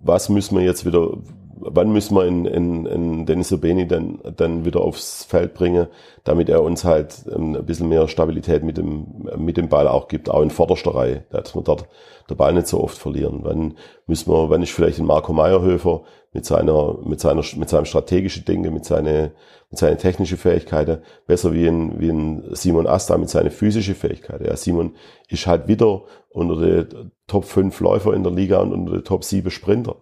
was 0.03 0.31
müssen 0.31 0.57
wir 0.57 0.65
jetzt 0.65 0.87
wieder, 0.87 1.19
wann 1.61 1.93
müssen 1.93 2.17
wir 2.17 2.25
in, 2.27 2.47
in, 2.47 2.87
in 2.87 3.27
Dennis 3.27 3.53
Urbeni 3.53 3.87
dann, 3.87 4.21
dann 4.37 4.65
wieder 4.65 4.81
aufs 4.81 5.25
Feld 5.25 5.55
bringen, 5.55 5.87
damit 6.25 6.49
er 6.49 6.63
uns 6.63 6.85
halt 6.85 7.25
ähm, 7.35 7.55
ein 7.55 7.67
bisschen 7.67 7.89
mehr 7.89 8.09
Stabilität 8.09 8.65
mit 8.65 8.79
dem, 8.79 9.29
mit 9.37 9.57
dem 9.57 9.69
Ball 9.69 9.87
auch 9.89 10.09
gibt, 10.09 10.31
auch 10.31 10.43
in 10.43 10.51
vorderster 10.51 10.95
Reihe, 10.95 11.25
dass 11.31 11.55
wir 11.55 11.63
dort 11.63 11.87
der 12.29 12.35
Ball 12.37 12.55
nicht 12.55 12.69
so 12.69 12.83
oft 12.83 12.97
verlieren. 12.97 13.41
Wann 13.43 13.75
müssen 14.07 14.33
wir, 14.33 14.51
wann 14.51 14.63
ist 14.63 14.73
vielleicht 14.73 14.99
ein 14.99 15.07
Marco 15.07 15.33
Meyerhöfer 15.33 16.03
mit 16.33 16.45
seiner, 16.45 16.97
mit 17.05 17.21
seiner, 17.21 17.43
mit 17.57 17.69
seinem 17.69 17.85
strategischen 17.85 18.45
Dinge, 18.45 18.71
mit 18.71 18.85
seine, 18.85 19.33
mit 19.69 19.79
seinen 19.79 19.99
technischen 19.99 20.39
Fähigkeiten 20.39 21.03
besser 21.27 21.53
wie 21.53 21.67
ein, 21.67 22.01
wie 22.01 22.11
ein 22.11 22.45
Simon 22.53 22.87
Asta 22.87 23.19
mit 23.19 23.31
seinen 23.31 23.51
physischen 23.51 23.95
Fähigkeiten. 23.95 24.45
Ja, 24.45 24.57
Simon 24.57 24.95
ist 25.29 25.47
halt 25.47 25.67
wieder 25.67 26.03
unter 26.31 26.57
den 26.57 27.11
Top 27.27 27.45
5 27.45 27.79
Läufer 27.81 28.15
in 28.15 28.23
der 28.23 28.33
Liga 28.33 28.59
und 28.59 28.73
unter 28.73 28.93
den 28.93 29.05
Top 29.05 29.25
7 29.25 29.51
Sprinter. 29.51 29.97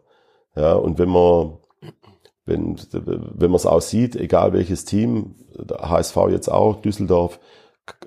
Ja, 0.58 0.72
und 0.72 0.98
wenn 0.98 1.08
man, 1.08 1.58
wenn, 2.44 2.76
wenn 2.90 3.50
man 3.50 3.56
es 3.56 3.66
auch 3.66 3.80
sieht, 3.80 4.16
egal 4.16 4.52
welches 4.52 4.84
Team, 4.84 5.36
HSV 5.70 6.16
jetzt 6.30 6.48
auch, 6.48 6.82
Düsseldorf, 6.82 7.38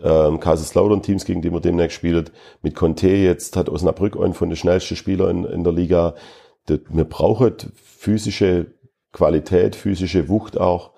ähm, 0.04 0.42
Kaiserslautern 0.42 1.02
Teams, 1.02 1.24
gegen 1.24 1.42
die 1.42 1.50
man 1.50 1.62
demnächst 1.62 1.96
spielt, 1.96 2.34
mit 2.62 2.76
Conte 2.76 3.08
jetzt 3.08 3.56
hat 3.56 3.70
Osnabrück 3.70 4.18
einen 4.18 4.34
von 4.34 4.50
den 4.50 4.58
schnellsten 4.58 4.98
Spielern 4.98 5.46
in, 5.46 5.52
in 5.52 5.64
der 5.64 5.72
Liga. 5.72 6.16
Wir 6.68 7.06
brauchen 7.06 7.56
physische 7.76 8.74
Qualität, 9.14 9.78
physische 9.78 10.28
Wucht 10.28 10.60
auch, 10.60 10.92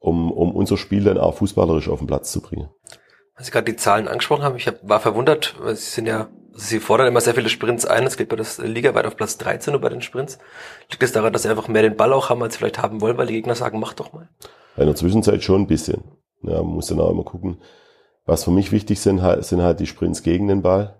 um, 0.00 0.32
um 0.32 0.56
unser 0.56 0.76
Spiel 0.76 1.04
dann 1.04 1.18
auch 1.18 1.34
fußballerisch 1.34 1.88
auf 1.88 2.00
den 2.00 2.08
Platz 2.08 2.32
zu 2.32 2.40
bringen. 2.40 2.68
Als 3.36 3.46
Sie 3.46 3.52
gerade 3.52 3.70
die 3.70 3.76
Zahlen 3.76 4.08
angesprochen 4.08 4.42
haben, 4.42 4.56
ich 4.56 4.66
hab, 4.66 4.76
war 4.82 5.00
verwundert, 5.00 5.54
weil 5.60 5.76
Sie 5.76 5.90
sind 5.90 6.06
ja 6.06 6.28
Sie 6.58 6.80
fordern 6.80 7.06
immer 7.06 7.20
sehr 7.20 7.34
viele 7.34 7.50
Sprints 7.50 7.84
ein. 7.84 8.04
Es 8.04 8.16
geht 8.16 8.30
bei 8.30 8.36
das 8.36 8.56
Liga 8.58 8.94
weit 8.94 9.04
auf 9.04 9.16
Platz 9.16 9.36
13 9.36 9.72
nur 9.72 9.80
bei 9.80 9.90
den 9.90 10.00
Sprints. 10.00 10.38
Liegt 10.90 11.02
es 11.02 11.10
das 11.10 11.12
daran, 11.12 11.32
dass 11.34 11.42
sie 11.42 11.50
einfach 11.50 11.68
mehr 11.68 11.82
den 11.82 11.96
Ball 11.96 12.14
auch 12.14 12.30
haben, 12.30 12.42
als 12.42 12.54
sie 12.54 12.58
vielleicht 12.58 12.80
haben 12.80 13.02
wollen, 13.02 13.18
weil 13.18 13.26
die 13.26 13.34
Gegner 13.34 13.54
sagen, 13.54 13.78
mach 13.78 13.92
doch 13.92 14.14
mal? 14.14 14.30
In 14.78 14.86
der 14.86 14.94
Zwischenzeit 14.94 15.42
schon 15.42 15.62
ein 15.62 15.66
bisschen. 15.66 16.02
Ja, 16.42 16.62
man 16.62 16.74
muss 16.74 16.86
dann 16.86 17.00
auch 17.00 17.10
immer 17.10 17.24
gucken. 17.24 17.58
Was 18.24 18.44
für 18.44 18.50
mich 18.50 18.72
wichtig 18.72 19.00
sind, 19.00 19.20
sind 19.44 19.62
halt 19.62 19.80
die 19.80 19.86
Sprints 19.86 20.22
gegen 20.22 20.48
den 20.48 20.62
Ball. 20.62 20.98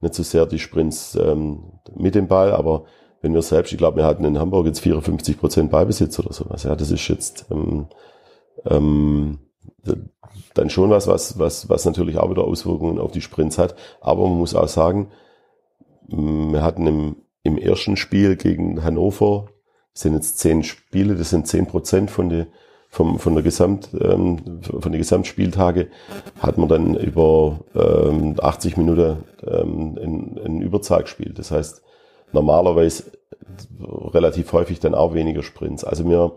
Nicht 0.00 0.14
so 0.14 0.22
sehr 0.22 0.46
die 0.46 0.60
Sprints 0.60 1.16
ähm, 1.16 1.80
mit 1.96 2.14
dem 2.14 2.28
Ball, 2.28 2.52
aber 2.52 2.84
wenn 3.20 3.34
wir 3.34 3.42
selbst, 3.42 3.72
ich 3.72 3.78
glaube, 3.78 3.96
wir 3.96 4.04
hatten 4.04 4.24
in 4.24 4.38
Hamburg 4.38 4.66
jetzt 4.66 4.80
54 4.80 5.40
Prozent 5.40 5.70
Ballbesitz 5.72 6.20
oder 6.20 6.32
sowas. 6.32 6.62
Ja, 6.62 6.76
das 6.76 6.92
ist 6.92 7.08
jetzt, 7.08 7.46
ähm, 7.50 7.88
ähm, 8.64 9.40
dann 10.54 10.70
schon 10.70 10.90
was, 10.90 11.06
was, 11.06 11.38
was, 11.38 11.68
was 11.68 11.84
natürlich 11.84 12.18
auch 12.18 12.30
wieder 12.30 12.44
Auswirkungen 12.44 12.98
auf 12.98 13.12
die 13.12 13.20
Sprints 13.20 13.58
hat. 13.58 13.74
Aber 14.00 14.26
man 14.28 14.38
muss 14.38 14.54
auch 14.54 14.68
sagen, 14.68 15.10
wir 16.06 16.62
hatten 16.62 16.86
im, 16.86 17.16
im 17.42 17.58
ersten 17.58 17.96
Spiel 17.96 18.36
gegen 18.36 18.82
Hannover, 18.82 19.48
sind 19.92 20.14
jetzt 20.14 20.38
zehn 20.38 20.62
Spiele, 20.62 21.16
das 21.16 21.30
sind 21.30 21.46
zehn 21.46 21.66
Prozent 21.66 22.10
von 22.10 22.28
der 22.28 22.46
vom, 22.88 23.18
von 23.18 23.34
der 23.34 23.42
Gesamt, 23.42 23.90
ähm, 24.00 24.62
von 24.62 24.92
den 24.92 24.98
Gesamtspieltage 24.98 25.88
hat 26.40 26.58
man 26.58 26.68
dann 26.68 26.94
über 26.94 27.60
ähm, 27.74 28.36
80 28.40 28.76
Minuten 28.76 29.24
ähm, 29.46 29.98
in, 30.00 30.36
in 30.38 30.62
Überzahl 30.62 31.02
gespielt. 31.02 31.38
Das 31.38 31.50
heißt, 31.50 31.82
normalerweise 32.32 33.04
relativ 33.80 34.52
häufig 34.52 34.80
dann 34.80 34.94
auch 34.94 35.14
weniger 35.14 35.42
Sprints. 35.42 35.84
Also 35.84 36.04
mir, 36.04 36.32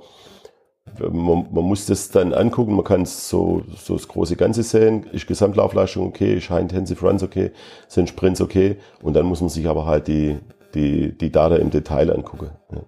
man, 0.99 1.47
man 1.51 1.63
muss 1.63 1.85
das 1.85 2.09
dann 2.09 2.33
angucken, 2.33 2.75
man 2.75 2.85
kann 2.85 3.05
so, 3.05 3.63
so 3.77 3.95
das 3.95 4.07
große 4.07 4.35
Ganze 4.35 4.63
sehen, 4.63 5.05
ist 5.11 5.27
Gesamtlaufleistung 5.27 6.07
okay, 6.07 6.35
ist 6.35 6.49
High 6.49 6.61
Intensive 6.61 7.05
Runs 7.05 7.23
okay, 7.23 7.51
sind 7.87 8.09
Sprints 8.09 8.41
okay 8.41 8.77
und 9.01 9.13
dann 9.13 9.25
muss 9.25 9.41
man 9.41 9.49
sich 9.49 9.67
aber 9.67 9.85
halt 9.85 10.07
die, 10.07 10.39
die, 10.73 11.17
die 11.17 11.31
Daten 11.31 11.61
im 11.61 11.69
Detail 11.69 12.11
angucken. 12.11 12.51
Ja. 12.71 12.81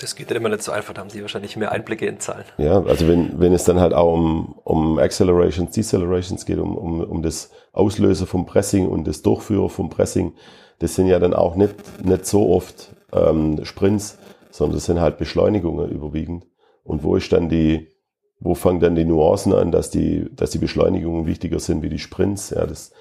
Das 0.00 0.14
geht 0.14 0.30
dann 0.30 0.36
immer 0.36 0.48
nicht 0.48 0.62
so 0.62 0.70
einfach, 0.70 0.94
da 0.94 1.00
haben 1.00 1.10
Sie 1.10 1.22
wahrscheinlich 1.22 1.56
mehr 1.56 1.72
Einblicke 1.72 2.06
in 2.06 2.20
Zahlen. 2.20 2.44
Ja, 2.56 2.82
also 2.84 3.08
wenn, 3.08 3.40
wenn 3.40 3.52
es 3.52 3.64
dann 3.64 3.80
halt 3.80 3.94
auch 3.94 4.12
um, 4.12 4.54
um 4.62 4.98
Accelerations, 4.98 5.72
Decelerations 5.72 6.46
geht, 6.46 6.58
um, 6.58 6.76
um, 6.76 7.00
um 7.00 7.22
das 7.22 7.50
Auslöser 7.72 8.26
vom 8.26 8.46
Pressing 8.46 8.86
und 8.86 9.08
das 9.08 9.22
Durchführen 9.22 9.68
vom 9.68 9.90
Pressing, 9.90 10.34
das 10.78 10.94
sind 10.94 11.08
ja 11.08 11.18
dann 11.18 11.34
auch 11.34 11.56
nicht, 11.56 11.74
nicht 12.04 12.26
so 12.26 12.48
oft 12.50 12.94
ähm, 13.12 13.64
Sprints, 13.64 14.18
sondern 14.52 14.76
das 14.76 14.84
sind 14.84 15.00
halt 15.00 15.18
Beschleunigungen 15.18 15.90
überwiegend. 15.90 16.46
Und 16.88 17.02
wo 17.04 17.16
ist 17.16 17.30
dann 17.32 17.50
die, 17.50 17.88
wo 18.40 18.54
fangen 18.54 18.80
dann 18.80 18.96
die 18.96 19.04
Nuancen 19.04 19.52
an, 19.52 19.70
dass 19.70 19.90
die, 19.90 20.26
dass 20.34 20.50
die 20.50 20.58
Beschleunigungen 20.58 21.26
wichtiger 21.26 21.60
sind 21.60 21.82
wie 21.82 21.90
die 21.90 21.98
Sprints? 21.98 22.48
Ja, 22.48 22.64
das, 22.66 22.92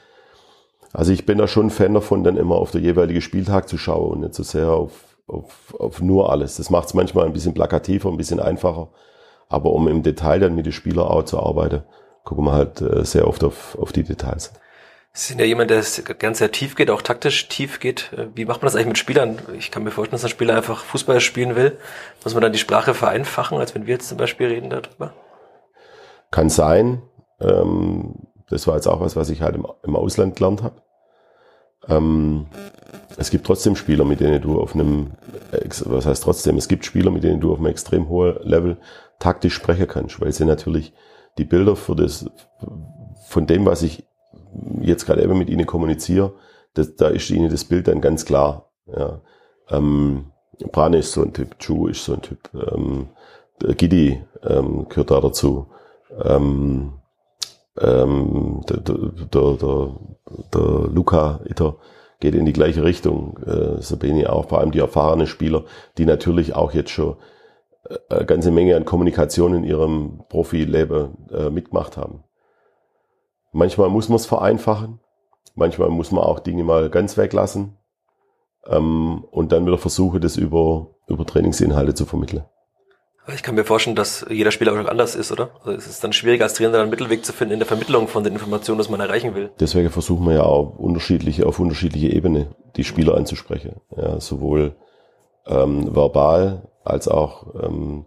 also 0.91 1.13
ich 1.13 1.25
bin 1.25 1.37
da 1.37 1.47
schon 1.47 1.69
Fan 1.69 1.93
davon, 1.93 2.25
dann 2.25 2.35
immer 2.35 2.55
auf 2.55 2.71
der 2.71 2.81
jeweilige 2.81 3.21
Spieltag 3.21 3.69
zu 3.69 3.77
schauen 3.77 4.11
und 4.11 4.19
nicht 4.19 4.33
so 4.33 4.43
sehr 4.43 4.71
auf, 4.71 4.91
auf, 5.25 5.73
auf 5.79 6.01
nur 6.01 6.29
alles. 6.29 6.57
Das 6.57 6.69
macht 6.69 6.87
es 6.87 6.93
manchmal 6.95 7.25
ein 7.25 7.33
bisschen 7.33 7.53
plakativer, 7.53 8.09
ein 8.09 8.17
bisschen 8.17 8.41
einfacher. 8.41 8.89
Aber 9.47 9.71
um 9.71 9.87
im 9.87 10.03
Detail 10.03 10.41
dann 10.41 10.55
mit 10.55 10.65
den 10.65 10.73
Spielern 10.73 11.07
auch 11.07 11.23
zu 11.23 11.39
arbeiten, 11.39 11.83
gucken 12.25 12.43
wir 12.43 12.51
halt 12.51 12.81
äh, 12.81 13.05
sehr 13.05 13.25
oft 13.25 13.45
auf, 13.45 13.77
auf 13.79 13.93
die 13.93 14.03
Details. 14.03 14.51
Sie 15.19 15.29
sind 15.29 15.39
ja 15.39 15.47
jemand, 15.47 15.71
der 15.71 15.83
ganz 16.19 16.37
sehr 16.37 16.51
tief 16.51 16.75
geht, 16.75 16.91
auch 16.91 17.01
taktisch 17.01 17.47
tief 17.47 17.79
geht. 17.79 18.13
Äh, 18.13 18.27
wie 18.35 18.45
macht 18.45 18.61
man 18.61 18.67
das 18.67 18.75
eigentlich 18.75 18.89
mit 18.89 18.97
Spielern? 18.99 19.39
Ich 19.57 19.71
kann 19.71 19.83
mir 19.83 19.89
vorstellen, 19.89 20.17
dass 20.17 20.23
ein 20.23 20.29
Spieler 20.29 20.55
einfach 20.55 20.83
Fußball 20.83 21.21
spielen 21.21 21.55
will. 21.55 21.79
Muss 22.23 22.35
man 22.35 22.43
dann 22.43 22.53
die 22.53 22.59
Sprache 22.59 22.93
vereinfachen, 22.93 23.57
als 23.57 23.73
wenn 23.73 23.87
wir 23.87 23.95
jetzt 23.95 24.09
zum 24.09 24.19
Beispiel 24.19 24.45
reden 24.45 24.69
darüber? 24.69 25.15
Kann 26.29 26.51
sein. 26.51 27.01
Ähm, 27.39 28.27
das 28.51 28.67
war 28.67 28.75
jetzt 28.75 28.85
auch 28.85 29.01
was, 29.01 29.15
was 29.15 29.31
ich 29.31 29.41
halt 29.41 29.55
im, 29.55 29.95
Ausland 29.95 30.35
gelernt 30.35 30.61
habe. 30.61 30.83
Ähm, 31.87 32.45
es 33.17 33.31
gibt 33.31 33.47
trotzdem 33.47 33.75
Spieler, 33.75 34.05
mit 34.05 34.19
denen 34.19 34.39
du 34.39 34.61
auf 34.61 34.75
einem, 34.75 35.13
was 35.85 36.05
heißt 36.05 36.21
trotzdem, 36.21 36.57
es 36.57 36.67
gibt 36.67 36.85
Spieler, 36.85 37.09
mit 37.09 37.23
denen 37.23 37.41
du 37.41 37.51
auf 37.51 37.57
einem 37.57 37.71
extrem 37.71 38.07
hohen 38.07 38.37
Level 38.43 38.77
taktisch 39.17 39.55
sprechen 39.55 39.87
kannst, 39.87 40.21
weil 40.21 40.31
sie 40.31 40.45
natürlich 40.45 40.93
die 41.39 41.45
Bilder 41.45 41.75
für 41.75 41.95
das, 41.95 42.29
von 43.25 43.47
dem, 43.47 43.65
was 43.65 43.81
ich 43.81 44.06
jetzt 44.81 45.05
gerade 45.05 45.23
eben 45.23 45.37
mit 45.37 45.49
ihnen 45.49 45.65
kommuniziere, 45.65 46.33
das, 46.73 46.95
da 46.95 47.07
ist 47.07 47.29
ihnen 47.29 47.49
das 47.49 47.65
Bild 47.65 47.87
dann 47.87 48.01
ganz 48.01 48.25
klar. 48.25 48.71
Ja. 48.85 49.21
Ähm, 49.69 50.31
Brane 50.71 50.97
ist 50.97 51.11
so 51.11 51.23
ein 51.23 51.33
Typ, 51.33 51.59
Chu 51.59 51.87
ist 51.87 52.05
so 52.05 52.13
ein 52.13 52.21
Typ, 52.21 52.49
ähm, 52.53 53.09
Gidi 53.59 54.21
ähm, 54.43 54.87
gehört 54.89 55.11
da 55.11 55.21
dazu. 55.21 55.67
Ähm, 56.23 56.93
ähm, 57.79 58.61
der, 58.69 58.77
der, 58.77 58.97
der, 59.25 59.89
der 60.53 60.89
Luca 60.91 61.39
Itter 61.45 61.77
geht 62.19 62.35
in 62.35 62.45
die 62.45 62.53
gleiche 62.53 62.83
Richtung. 62.83 63.37
Äh, 63.45 63.81
Sabini 63.81 64.25
auch, 64.25 64.49
vor 64.49 64.59
allem 64.59 64.71
die 64.71 64.79
erfahrenen 64.79 65.27
Spieler, 65.27 65.63
die 65.97 66.05
natürlich 66.05 66.55
auch 66.55 66.73
jetzt 66.73 66.89
schon 66.89 67.17
äh, 67.89 67.97
eine 68.09 68.25
ganze 68.25 68.51
Menge 68.51 68.75
an 68.75 68.85
Kommunikation 68.85 69.53
in 69.53 69.63
ihrem 69.63 70.23
Profileben 70.29 71.27
äh, 71.31 71.49
mitgemacht 71.49 71.97
haben. 71.97 72.23
Manchmal 73.57 73.89
muss 73.89 74.07
man 74.07 74.17
es 74.17 74.27
vereinfachen, 74.27 74.99
manchmal 75.55 75.89
muss 75.89 76.11
man 76.11 76.23
auch 76.23 76.37
Dinge 76.37 76.63
mal 76.63 76.91
ganz 76.91 77.17
weglassen 77.17 77.75
ähm, 78.67 79.25
und 79.31 79.51
dann 79.51 79.65
wieder 79.65 79.79
versuchen, 79.79 80.21
das 80.21 80.37
über, 80.37 80.91
über 81.07 81.25
Trainingsinhalte 81.25 81.95
zu 81.95 82.05
vermitteln. 82.05 82.45
Ich 83.33 83.41
kann 83.41 83.55
mir 83.55 83.63
vorstellen, 83.63 83.95
dass 83.95 84.27
jeder 84.29 84.51
Spieler 84.51 84.73
auch 84.73 84.87
anders 84.87 85.15
ist, 85.15 85.31
oder? 85.31 85.49
Also 85.65 85.71
es 85.71 85.87
ist 85.87 86.03
dann 86.03 86.13
schwierig, 86.13 86.43
als 86.43 86.53
Trainer 86.53 86.79
einen 86.79 86.91
Mittelweg 86.91 87.25
zu 87.25 87.33
finden 87.33 87.53
in 87.53 87.59
der 87.59 87.67
Vermittlung 87.67 88.07
von 88.07 88.23
den 88.23 88.33
Informationen, 88.33 88.79
die 88.79 88.91
man 88.91 88.99
erreichen 88.99 89.33
will. 89.33 89.49
Deswegen 89.59 89.89
versuchen 89.89 90.27
wir 90.27 90.35
ja 90.35 90.43
auch 90.43 90.77
unterschiedliche, 90.77 91.47
auf 91.47 91.57
unterschiedliche 91.57 92.09
Ebene 92.09 92.55
die 92.75 92.83
Spieler 92.83 93.17
anzusprechen. 93.17 93.81
Ja, 93.95 94.19
sowohl 94.19 94.75
ähm, 95.47 95.95
verbal 95.95 96.69
als 96.83 97.07
auch 97.07 97.55
ähm, 97.63 98.05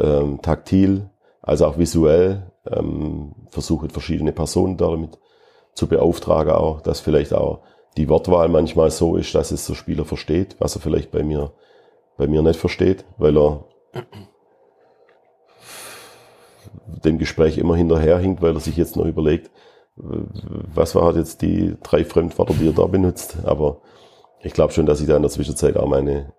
ähm, 0.00 0.40
taktil, 0.42 1.10
als 1.42 1.60
auch 1.60 1.76
visuell, 1.76 2.52
ähm, 2.70 3.34
versuche 3.50 3.88
verschiedene 3.88 4.32
Personen 4.32 4.76
damit 4.76 5.18
zu 5.74 5.86
beauftragen 5.86 6.52
auch, 6.52 6.80
dass 6.80 7.00
vielleicht 7.00 7.34
auch 7.34 7.60
die 7.96 8.08
Wortwahl 8.08 8.48
manchmal 8.48 8.90
so 8.90 9.16
ist, 9.16 9.34
dass 9.34 9.50
es 9.50 9.66
der 9.66 9.74
Spieler 9.74 10.04
versteht, 10.04 10.56
was 10.58 10.74
er 10.74 10.80
vielleicht 10.80 11.10
bei 11.10 11.22
mir, 11.22 11.52
bei 12.16 12.26
mir 12.26 12.42
nicht 12.42 12.60
versteht, 12.60 13.04
weil 13.18 13.36
er 13.36 13.64
dem 16.86 17.18
Gespräch 17.18 17.58
immer 17.58 17.76
hinterherhinkt, 17.76 18.42
weil 18.42 18.54
er 18.54 18.60
sich 18.60 18.76
jetzt 18.76 18.96
noch 18.96 19.06
überlegt, 19.06 19.50
was 19.96 20.94
war 20.94 21.04
halt 21.04 21.16
jetzt 21.16 21.40
die 21.42 21.76
drei 21.82 22.04
Fremdwörter, 22.04 22.54
die 22.54 22.68
er 22.68 22.72
da 22.72 22.86
benutzt. 22.86 23.38
Aber 23.44 23.80
ich 24.40 24.52
glaube 24.52 24.72
schon, 24.72 24.86
dass 24.86 25.00
ich 25.00 25.06
da 25.06 25.16
in 25.16 25.22
der 25.22 25.30
Zwischenzeit 25.30 25.76
auch 25.76 25.88
meine, 25.88 26.32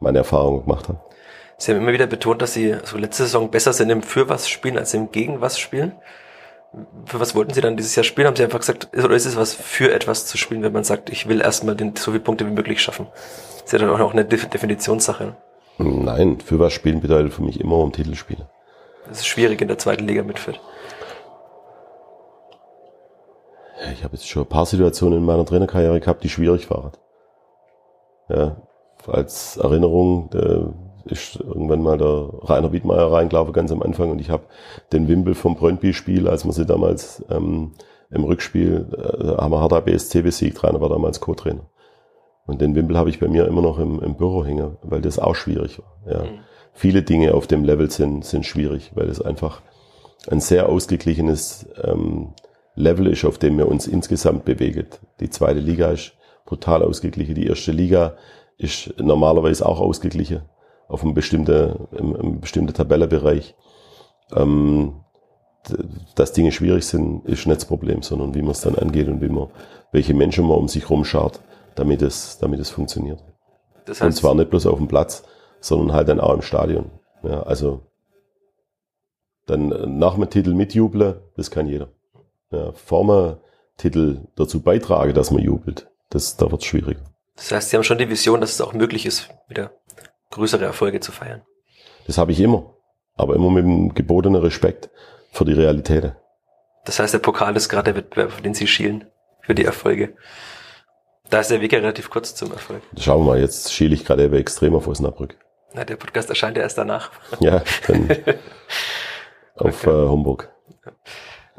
meine 0.00 0.18
Erfahrungen 0.18 0.62
gemacht 0.62 0.88
habe. 0.88 1.00
Sie 1.58 1.72
haben 1.72 1.80
immer 1.80 1.92
wieder 1.92 2.06
betont, 2.06 2.42
dass 2.42 2.52
Sie 2.52 2.76
so 2.84 2.98
letzte 2.98 3.24
Saison 3.24 3.50
besser 3.50 3.72
sind 3.72 3.90
im 3.90 4.02
Für 4.02 4.28
was 4.28 4.48
spielen 4.48 4.76
als 4.76 4.92
im 4.92 5.10
Gegen 5.10 5.40
was 5.40 5.58
spielen. 5.58 5.92
Für 7.06 7.18
was 7.18 7.34
wollten 7.34 7.54
Sie 7.54 7.62
dann 7.62 7.76
dieses 7.76 7.96
Jahr 7.96 8.04
spielen? 8.04 8.26
Haben 8.26 8.36
Sie 8.36 8.44
einfach 8.44 8.58
gesagt, 8.58 8.90
oder 8.92 9.14
ist 9.14 9.24
es 9.24 9.36
was 9.36 9.54
für 9.54 9.92
etwas 9.92 10.26
zu 10.26 10.36
spielen, 10.36 10.62
wenn 10.62 10.72
man 10.72 10.84
sagt, 10.84 11.08
ich 11.08 11.28
will 11.28 11.40
erstmal 11.40 11.74
den, 11.74 11.96
so 11.96 12.10
viele 12.10 12.22
Punkte 12.22 12.46
wie 12.46 12.52
möglich 12.52 12.82
schaffen? 12.82 13.06
Das 13.14 13.64
ist 13.64 13.72
ja 13.72 13.78
dann 13.78 14.00
auch 14.00 14.12
eine 14.12 14.24
Definitionssache. 14.24 15.36
Nein, 15.78 16.40
für 16.40 16.58
was 16.58 16.72
spielen 16.72 17.00
bedeutet 17.00 17.32
für 17.32 17.42
mich 17.42 17.60
immer 17.60 17.78
um 17.78 17.92
Titelspiele. 17.92 18.48
Das 19.08 19.18
ist 19.18 19.26
schwierig 19.26 19.60
in 19.60 19.68
der 19.68 19.78
zweiten 19.78 20.06
Liga 20.06 20.22
mit 20.22 20.38
Fürth. 20.38 20.60
Ich 23.92 24.04
habe 24.04 24.14
jetzt 24.14 24.28
schon 24.28 24.42
ein 24.42 24.48
paar 24.48 24.66
Situationen 24.66 25.18
in 25.18 25.24
meiner 25.24 25.46
Trainerkarriere 25.46 26.00
gehabt, 26.00 26.24
die 26.24 26.28
schwierig 26.28 26.68
waren. 26.70 26.92
Ja, 28.28 28.56
als 29.06 29.56
Erinnerung, 29.56 30.30
ist 31.06 31.36
irgendwann 31.36 31.82
mal 31.82 31.98
der 31.98 32.30
Rainer 32.42 32.72
Wiedmeier 32.72 33.12
reingelaufen, 33.12 33.52
ganz 33.52 33.72
am 33.72 33.82
Anfang, 33.82 34.10
und 34.10 34.20
ich 34.20 34.30
habe 34.30 34.44
den 34.92 35.08
Wimpel 35.08 35.34
vom 35.34 35.56
Brøndby-Spiel, 35.56 36.28
als 36.28 36.44
wir 36.44 36.52
sie 36.52 36.66
damals 36.66 37.24
ähm, 37.30 37.72
im 38.10 38.24
Rückspiel, 38.24 38.86
äh, 38.92 39.40
haben 39.40 39.52
wir 39.52 39.60
Hertha 39.60 39.80
BSC 39.80 40.22
besiegt, 40.22 40.62
Rainer 40.62 40.80
war 40.80 40.88
damals 40.88 41.20
Co-Trainer. 41.20 41.68
Und 42.46 42.60
den 42.60 42.74
Wimpel 42.74 42.96
habe 42.96 43.10
ich 43.10 43.18
bei 43.18 43.28
mir 43.28 43.46
immer 43.46 43.62
noch 43.62 43.78
im, 43.78 44.00
im 44.00 44.16
Büro 44.16 44.44
hängen, 44.44 44.76
weil 44.82 45.00
das 45.00 45.18
auch 45.18 45.34
schwierig 45.34 45.80
war. 45.80 46.12
Ja. 46.12 46.24
Mhm. 46.24 46.38
Viele 46.72 47.02
Dinge 47.02 47.34
auf 47.34 47.46
dem 47.46 47.64
Level 47.64 47.90
sind, 47.90 48.24
sind 48.24 48.44
schwierig, 48.44 48.92
weil 48.94 49.08
es 49.08 49.20
einfach 49.20 49.62
ein 50.28 50.40
sehr 50.40 50.68
ausgeglichenes 50.68 51.66
ähm, 51.82 52.34
Level 52.74 53.06
ist, 53.06 53.24
auf 53.24 53.38
dem 53.38 53.56
wir 53.58 53.68
uns 53.68 53.86
insgesamt 53.86 54.44
bewegen. 54.44 54.86
Die 55.20 55.30
zweite 55.30 55.60
Liga 55.60 55.90
ist 55.90 56.12
brutal 56.44 56.82
ausgeglichen, 56.82 57.34
die 57.34 57.46
erste 57.46 57.72
Liga 57.72 58.16
ist 58.58 58.94
normalerweise 58.98 59.66
auch 59.66 59.80
ausgeglichen 59.80 60.42
auf 60.88 61.02
einem 61.02 61.14
bestimmten, 61.14 61.86
im, 61.92 62.16
im 62.16 62.40
bestimmten 62.40 62.74
Tabellenbereich. 62.74 63.54
Ähm, 64.34 65.00
dass 66.14 66.32
Dinge 66.32 66.52
schwierig 66.52 66.86
sind, 66.86 67.26
ist 67.26 67.46
nicht 67.46 67.60
das 67.60 67.64
Problem, 67.64 68.02
sondern 68.02 68.34
wie 68.34 68.42
man 68.42 68.52
es 68.52 68.60
dann 68.60 68.76
angeht 68.76 69.08
und 69.08 69.20
wie 69.20 69.28
man, 69.28 69.48
welche 69.90 70.14
Menschen 70.14 70.46
man 70.46 70.58
um 70.58 70.68
sich 70.68 70.88
rumschaut, 70.88 71.40
damit 71.74 72.02
es, 72.02 72.38
damit 72.38 72.60
es 72.60 72.70
funktioniert. 72.70 73.22
Das 73.84 74.00
heißt, 74.00 74.06
und 74.06 74.12
zwar 74.12 74.34
nicht 74.34 74.50
bloß 74.50 74.66
auf 74.66 74.78
dem 74.78 74.88
Platz, 74.88 75.24
sondern 75.60 75.92
halt 75.92 76.08
dann 76.08 76.20
auch 76.20 76.34
im 76.34 76.42
Stadion. 76.42 76.90
Ja, 77.24 77.42
also 77.42 77.82
dann 79.46 79.98
nach 79.98 80.14
dem 80.14 80.28
Titel 80.30 80.54
mitjubeln, 80.54 81.16
das 81.36 81.50
kann 81.50 81.66
jeder. 81.66 81.88
Ja, 82.50 82.72
vor 82.72 83.06
dem 83.06 83.36
Titel 83.76 84.20
dazu 84.36 84.62
beitragen, 84.62 85.14
dass 85.14 85.30
man 85.30 85.42
jubelt, 85.42 85.88
das, 86.10 86.36
da 86.36 86.50
wird 86.50 86.62
es 86.62 86.66
schwierig. 86.66 86.98
Das 87.34 87.52
heißt, 87.52 87.70
Sie 87.70 87.76
haben 87.76 87.84
schon 87.84 87.98
die 87.98 88.08
Vision, 88.08 88.40
dass 88.40 88.52
es 88.52 88.60
auch 88.60 88.72
möglich 88.72 89.04
ist, 89.04 89.28
wieder 89.48 89.72
größere 90.36 90.64
Erfolge 90.64 91.00
zu 91.00 91.12
feiern. 91.12 91.42
Das 92.06 92.18
habe 92.18 92.32
ich 92.32 92.40
immer. 92.40 92.74
Aber 93.16 93.34
immer 93.34 93.50
mit 93.50 93.64
dem 93.64 93.94
gebotenen 93.94 94.40
Respekt 94.40 94.90
für 95.32 95.44
die 95.44 95.54
Realität. 95.54 96.12
Das 96.84 96.98
heißt, 96.98 97.14
der 97.14 97.18
Pokal 97.18 97.56
ist 97.56 97.68
gerade 97.68 97.92
der 97.92 97.96
Wettbewerb, 97.96 98.28
auf 98.28 98.42
den 98.42 98.54
Sie 98.54 98.66
schielen 98.66 99.06
für 99.40 99.54
die 99.54 99.64
Erfolge. 99.64 100.14
Da 101.30 101.40
ist 101.40 101.50
der 101.50 101.60
Weg 101.60 101.72
ja 101.72 101.80
relativ 101.80 102.10
kurz 102.10 102.34
zum 102.34 102.52
Erfolg. 102.52 102.82
Schauen 102.98 103.22
wir 103.22 103.32
mal, 103.32 103.40
jetzt 103.40 103.72
schiele 103.72 103.94
ich 103.94 104.04
gerade 104.04 104.30
extrem 104.38 104.74
auf 104.74 104.86
Osnabrück. 104.86 105.36
Na, 105.72 105.84
der 105.84 105.96
Podcast 105.96 106.28
erscheint 106.28 106.56
ja 106.56 106.62
erst 106.62 106.78
danach. 106.78 107.10
Ja, 107.40 107.62
dann. 107.86 108.10
auf 109.56 109.86
okay. 109.86 109.90
äh, 109.90 110.08
Homburg. 110.08 110.52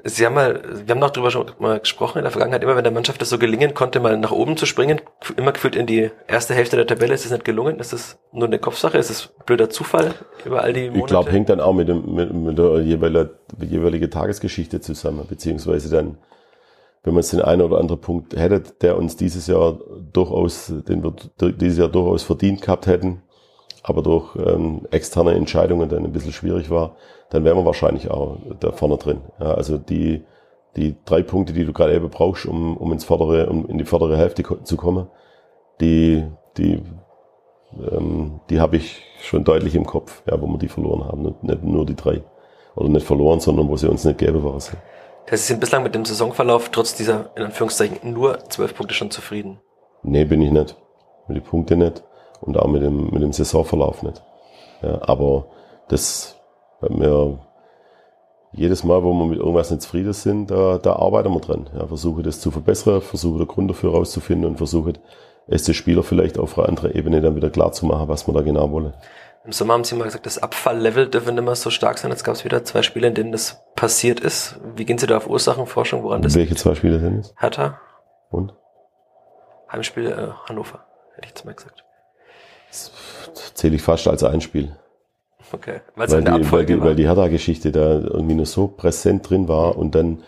Sie 0.04 0.26
haben 0.26 0.36
mal, 0.36 0.62
wir 0.86 0.94
haben 0.94 1.00
noch 1.00 1.10
drüber 1.10 1.32
schon 1.32 1.52
mal 1.60 1.80
gesprochen 1.80 2.20
in 2.20 2.24
der 2.24 2.32
Vergangenheit, 2.32 2.64
immer 2.64 2.76
wenn 2.76 2.84
der 2.84 2.94
Mannschaft 2.94 3.22
das 3.22 3.30
so 3.30 3.40
gelingen 3.40 3.74
konnte, 3.74 4.00
mal 4.00 4.18
nach 4.18 4.32
oben 4.32 4.56
zu 4.56 4.66
springen, 4.66 5.02
immer 5.38 5.52
gefühlt 5.52 5.76
in 5.76 5.88
die 5.88 6.12
erste 6.28 6.54
Hälfte 6.54 6.76
der 6.76 6.86
Tabelle, 6.86 7.14
ist 7.14 7.26
es 7.26 7.32
nicht 7.32 7.46
gelungen? 7.46 7.80
Ist 7.80 7.94
das 7.94 8.18
nur 8.32 8.48
eine 8.48 8.60
Kopfsache? 8.60 8.98
Ist 8.98 9.10
es 9.10 9.30
blöder 9.46 9.70
Zufall 9.70 10.14
über 10.46 10.62
all 10.62 10.74
die 10.74 10.90
Monate? 10.90 11.00
Ich 11.00 11.06
glaube, 11.08 11.32
hängt 11.32 11.50
dann 11.50 11.60
auch 11.60 11.74
mit, 11.74 11.88
dem, 11.88 12.14
mit, 12.14 12.34
mit 12.34 12.58
der 12.58 12.82
jeweiligen 12.82 13.30
jeweilige 13.60 14.10
Tagesgeschichte 14.10 14.82
zusammen, 14.82 15.26
beziehungsweise 15.28 15.90
dann, 15.90 16.18
wenn 17.04 17.14
man 17.14 17.22
es 17.22 17.30
den 17.30 17.42
einen 17.42 17.62
oder 17.62 17.80
anderen 17.80 18.02
Punkt 18.02 18.36
hätte, 18.36 18.62
der 18.82 18.98
uns 18.98 19.16
dieses 19.16 19.48
Jahr 19.48 19.80
durchaus, 20.14 20.74
den 20.88 21.04
wir 21.04 21.16
dieses 21.52 21.78
Jahr 21.78 21.90
durchaus 21.90 22.24
verdient 22.24 22.62
gehabt 22.62 22.88
hätten, 22.88 23.24
aber 23.88 24.02
durch 24.02 24.36
ähm, 24.36 24.82
externe 24.92 25.34
Entscheidungen 25.34 25.88
dann 25.88 26.04
ein 26.04 26.12
bisschen 26.12 26.34
schwierig 26.34 26.70
war, 26.70 26.98
dann 27.30 27.46
wären 27.46 27.56
wir 27.56 27.66
wahrscheinlich 27.66 28.12
auch 28.12 28.36
da 28.60 28.74
vorne 28.74 28.98
drin. 28.98 29.22
Ja, 29.40 29.54
also 29.54 29.78
die, 29.78 30.26
die 30.76 30.98
drei 31.06 31.24
Punkte, 31.24 31.54
die 31.54 31.64
du 31.64 31.72
gerade 31.72 31.96
eben 31.96 32.10
brauchst, 32.10 32.46
um, 32.46 32.76
um 32.76 32.92
ins 32.92 33.06
vordere, 33.06 33.50
um 33.50 33.66
in 33.70 33.78
die 33.78 33.86
vordere 33.86 34.18
Hälfte 34.18 34.44
zu 34.64 34.76
kommen, 34.76 35.08
die, 35.80 36.26
die, 36.58 36.84
ähm, 37.90 38.42
die 38.50 38.60
habe 38.60 38.76
ich 38.76 39.04
schon 39.22 39.46
deutlich 39.46 39.74
im 39.74 39.86
Kopf, 39.86 40.22
ja, 40.30 40.40
wo 40.42 40.48
wir 40.48 40.58
die 40.58 40.68
verloren 40.68 41.06
haben. 41.06 41.22
Nicht, 41.22 41.44
nicht 41.44 41.64
nur 41.64 41.86
die 41.86 41.96
drei. 41.96 42.24
Oder 42.76 42.90
nicht 42.90 43.08
verloren, 43.08 43.40
sondern 43.40 43.70
wo 43.70 43.78
sie 43.78 43.90
uns 43.90 44.04
nicht 44.04 44.18
gäbe 44.18 44.44
waren. 44.44 44.60
Sie 44.60 45.38
sind 45.38 45.62
bislang 45.62 45.84
mit 45.84 45.96
dem 45.96 46.04
Saisonverlauf 46.04 46.70
trotz 46.70 46.94
dieser, 46.94 47.32
in 47.38 47.44
Anführungszeichen, 47.44 48.14
nur 48.14 48.38
zwölf 48.50 48.76
Punkte 48.76 48.94
schon 48.94 49.12
zufrieden? 49.12 49.62
Nee, 50.04 50.26
bin 50.26 50.42
ich 50.42 50.52
nicht. 50.52 50.76
Mit 51.30 51.38
den 51.38 51.44
Punkten 51.44 51.80
nicht. 51.80 52.04
Und 52.42 52.58
auch 52.58 52.68
mit 52.68 52.82
dem, 52.82 53.10
mit 53.10 53.22
dem 53.22 53.34
Saisonverlauf 53.34 54.04
nicht. 54.04 54.22
Ja, 54.82 55.00
aber 55.02 55.48
das 55.88 56.38
weil 56.80 57.00
wir 57.00 57.40
jedes 58.54 58.84
Mal, 58.84 59.04
wo 59.04 59.14
wir 59.14 59.26
mit 59.26 59.40
irgendwas 59.40 59.72
nicht 59.72 59.82
zufrieden 59.82 60.14
sind, 60.14 60.52
da, 60.52 60.78
da 60.78 60.94
arbeiten 60.96 61.32
wir 61.34 61.42
dran. 61.42 61.70
Ja, 61.76 61.88
versuche 61.88 62.24
das 62.24 62.40
zu 62.40 62.52
verbessern, 62.52 63.02
versuche 63.02 63.40
den 63.40 63.48
Grund 63.48 63.70
dafür 63.70 63.92
rauszufinden 63.92 64.50
und 64.50 64.58
versuche 64.58 64.94
es 65.48 65.64
den 65.64 65.74
Spieler 65.74 66.04
vielleicht 66.04 66.38
auf 66.38 66.58
einer 66.58 66.68
anderen 66.68 66.92
Ebene 66.94 67.22
dann 67.22 67.36
wieder 67.36 67.50
klar 67.50 67.72
zu 67.72 67.86
machen, 67.86 68.08
was 68.08 68.28
wir 68.28 68.34
da 68.34 68.42
genau 68.42 68.72
wollen. 68.72 68.94
Im 69.46 69.54
Sommer 69.54 69.74
haben 69.74 69.86
Sie 69.86 69.96
mal 69.96 70.06
gesagt, 70.06 70.26
das 70.26 70.40
Abfalllevel 70.40 71.08
dürfe 71.08 71.32
nicht 71.32 71.44
mehr 71.44 71.56
so 71.56 71.70
stark 71.70 71.98
sein. 71.98 72.12
Jetzt 72.12 72.26
gab 72.26 72.36
es 72.36 72.44
wieder 72.44 72.66
zwei 72.66 72.82
Spiele, 72.82 73.08
in 73.08 73.14
denen 73.14 73.32
das 73.32 73.64
passiert 73.76 74.20
ist. 74.20 74.60
Wie 74.76 74.84
gehen 74.84 74.98
Sie 74.98 75.08
da 75.08 75.18
auf 75.18 75.30
Ursachenforschung? 75.30 76.04
Woran 76.04 76.22
das 76.22 76.36
Welche 76.36 76.56
zwei 76.56 76.76
Spiele 76.76 77.00
sind 77.00 77.20
es? 77.20 77.34
Hertha. 77.38 77.80
Und? 78.30 78.54
Heimspiel 79.72 80.08
äh, 80.08 80.50
Hannover, 80.50 80.86
hätte 81.16 81.26
ich 81.26 81.30
jetzt 81.30 81.46
mal 81.46 81.54
gesagt. 81.54 81.87
Das 83.34 83.54
zähle 83.54 83.76
ich 83.76 83.82
fast 83.82 84.08
als 84.08 84.24
ein 84.24 84.42
Spiel. 84.42 84.76
Okay. 85.52 85.82
Weil's 85.96 86.12
weil, 86.12 86.24
die, 86.24 86.52
weil, 86.52 86.66
die, 86.66 86.82
weil 86.82 86.96
die 86.96 87.08
Hertha-Geschichte 87.08 87.72
da 87.72 88.00
irgendwie 88.00 88.36
nur 88.36 88.46
so 88.46 88.68
präsent 88.68 89.30
drin 89.30 89.48
war 89.48 89.78
und 89.78 89.96
dann 89.96 90.24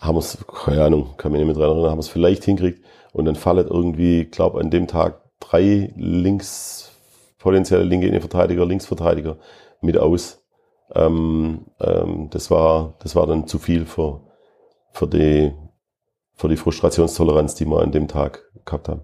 haben 0.00 0.16
wir 0.16 0.20
es, 0.20 0.36
keine 0.64 0.84
Ahnung, 0.84 1.14
kann 1.16 1.32
mich 1.32 1.40
nicht 1.40 1.46
mehr 1.46 1.56
dran 1.56 1.70
erinnern, 1.70 1.90
haben 1.90 1.98
wir 1.98 2.02
es 2.02 2.08
vielleicht 2.08 2.44
hinkriegt 2.44 2.84
und 3.12 3.24
dann 3.24 3.36
fallen 3.36 3.66
irgendwie, 3.66 4.24
glaube 4.24 4.60
an 4.60 4.70
dem 4.70 4.88
Tag 4.88 5.20
drei 5.40 5.92
links, 5.96 6.90
potenzielle 7.38 7.84
linke 7.84 8.08
Innenverteidiger, 8.08 8.66
Linksverteidiger 8.66 9.36
mit 9.80 9.96
aus. 9.96 10.42
Ähm, 10.94 11.66
ähm, 11.80 12.28
das 12.30 12.50
war, 12.50 12.94
das 12.98 13.14
war 13.16 13.26
dann 13.26 13.46
zu 13.46 13.58
viel 13.58 13.86
für, 13.86 14.20
für 14.92 15.06
die, 15.06 15.52
für 16.34 16.48
die 16.48 16.56
Frustrationstoleranz, 16.56 17.54
die 17.54 17.64
wir 17.64 17.80
an 17.80 17.92
dem 17.92 18.08
Tag 18.08 18.50
gehabt 18.64 18.88
haben. 18.88 19.02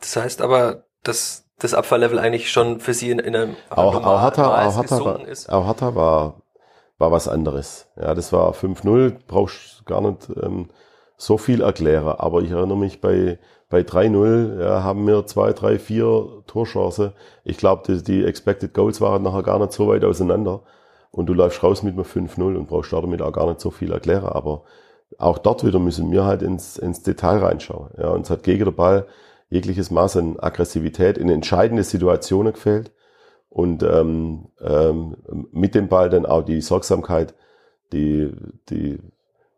Das 0.00 0.16
heißt 0.16 0.42
aber, 0.42 0.84
dass 1.02 1.47
das 1.58 1.74
Abfalllevel 1.74 2.18
eigentlich 2.18 2.50
schon 2.50 2.80
für 2.80 2.94
sie 2.94 3.10
in, 3.10 3.18
in 3.18 3.34
einem 3.34 3.56
auch, 3.70 3.92
normal, 3.92 4.16
auch 4.16 4.20
Hatta, 4.20 4.42
war, 4.50 5.28
ist. 5.28 5.50
Auch 5.50 5.66
Hatta 5.66 5.94
war, 5.94 6.42
war 6.98 7.10
was 7.10 7.28
anderes. 7.28 7.88
Ja, 8.00 8.14
das 8.14 8.32
war 8.32 8.52
5-0, 8.52 9.16
brauchst 9.26 9.84
gar 9.86 10.00
nicht 10.00 10.28
ähm, 10.40 10.68
so 11.16 11.36
viel 11.36 11.62
erklären. 11.62 12.14
Aber 12.18 12.42
ich 12.42 12.52
erinnere 12.52 12.78
mich 12.78 13.00
bei, 13.00 13.38
bei 13.68 13.80
3-0 13.80 14.62
ja, 14.62 14.82
haben 14.84 15.06
wir 15.06 15.26
zwei, 15.26 15.52
drei, 15.52 15.78
vier 15.78 16.42
Torchancen. 16.46 17.12
Ich 17.44 17.58
glaube, 17.58 17.82
die, 17.86 18.02
die 18.02 18.24
Expected 18.24 18.72
Goals 18.72 19.00
waren 19.00 19.22
nachher 19.22 19.42
gar 19.42 19.58
nicht 19.58 19.72
so 19.72 19.88
weit 19.88 20.04
auseinander. 20.04 20.62
Und 21.10 21.26
du 21.26 21.34
läufst 21.34 21.62
raus 21.62 21.82
mit 21.82 21.94
einem 21.94 22.04
5-0 22.04 22.56
und 22.56 22.68
brauchst 22.68 22.92
damit 22.92 23.20
auch 23.20 23.32
gar 23.32 23.48
nicht 23.48 23.60
so 23.60 23.70
viel 23.70 23.90
erklären. 23.90 24.26
Aber 24.26 24.62
auch 25.18 25.38
dort 25.38 25.64
wieder 25.64 25.80
müssen 25.80 26.12
wir 26.12 26.24
halt 26.24 26.42
ins, 26.42 26.76
ins 26.76 27.02
Detail 27.02 27.38
reinschauen. 27.38 27.90
Ja, 27.98 28.10
uns 28.10 28.30
hat 28.30 28.44
gegen 28.44 28.66
den 28.66 28.74
Ball 28.74 29.06
jegliches 29.50 29.90
Maß 29.90 30.16
an 30.18 30.38
Aggressivität 30.38 31.18
in 31.18 31.28
entscheidende 31.28 31.82
Situationen 31.82 32.52
gefällt 32.52 32.92
und 33.48 33.82
ähm, 33.82 34.48
ähm, 34.60 35.16
mit 35.52 35.74
dem 35.74 35.88
Ball 35.88 36.10
dann 36.10 36.26
auch 36.26 36.42
die 36.42 36.60
Sorgsamkeit, 36.60 37.34
die, 37.92 38.32
die, 38.68 38.98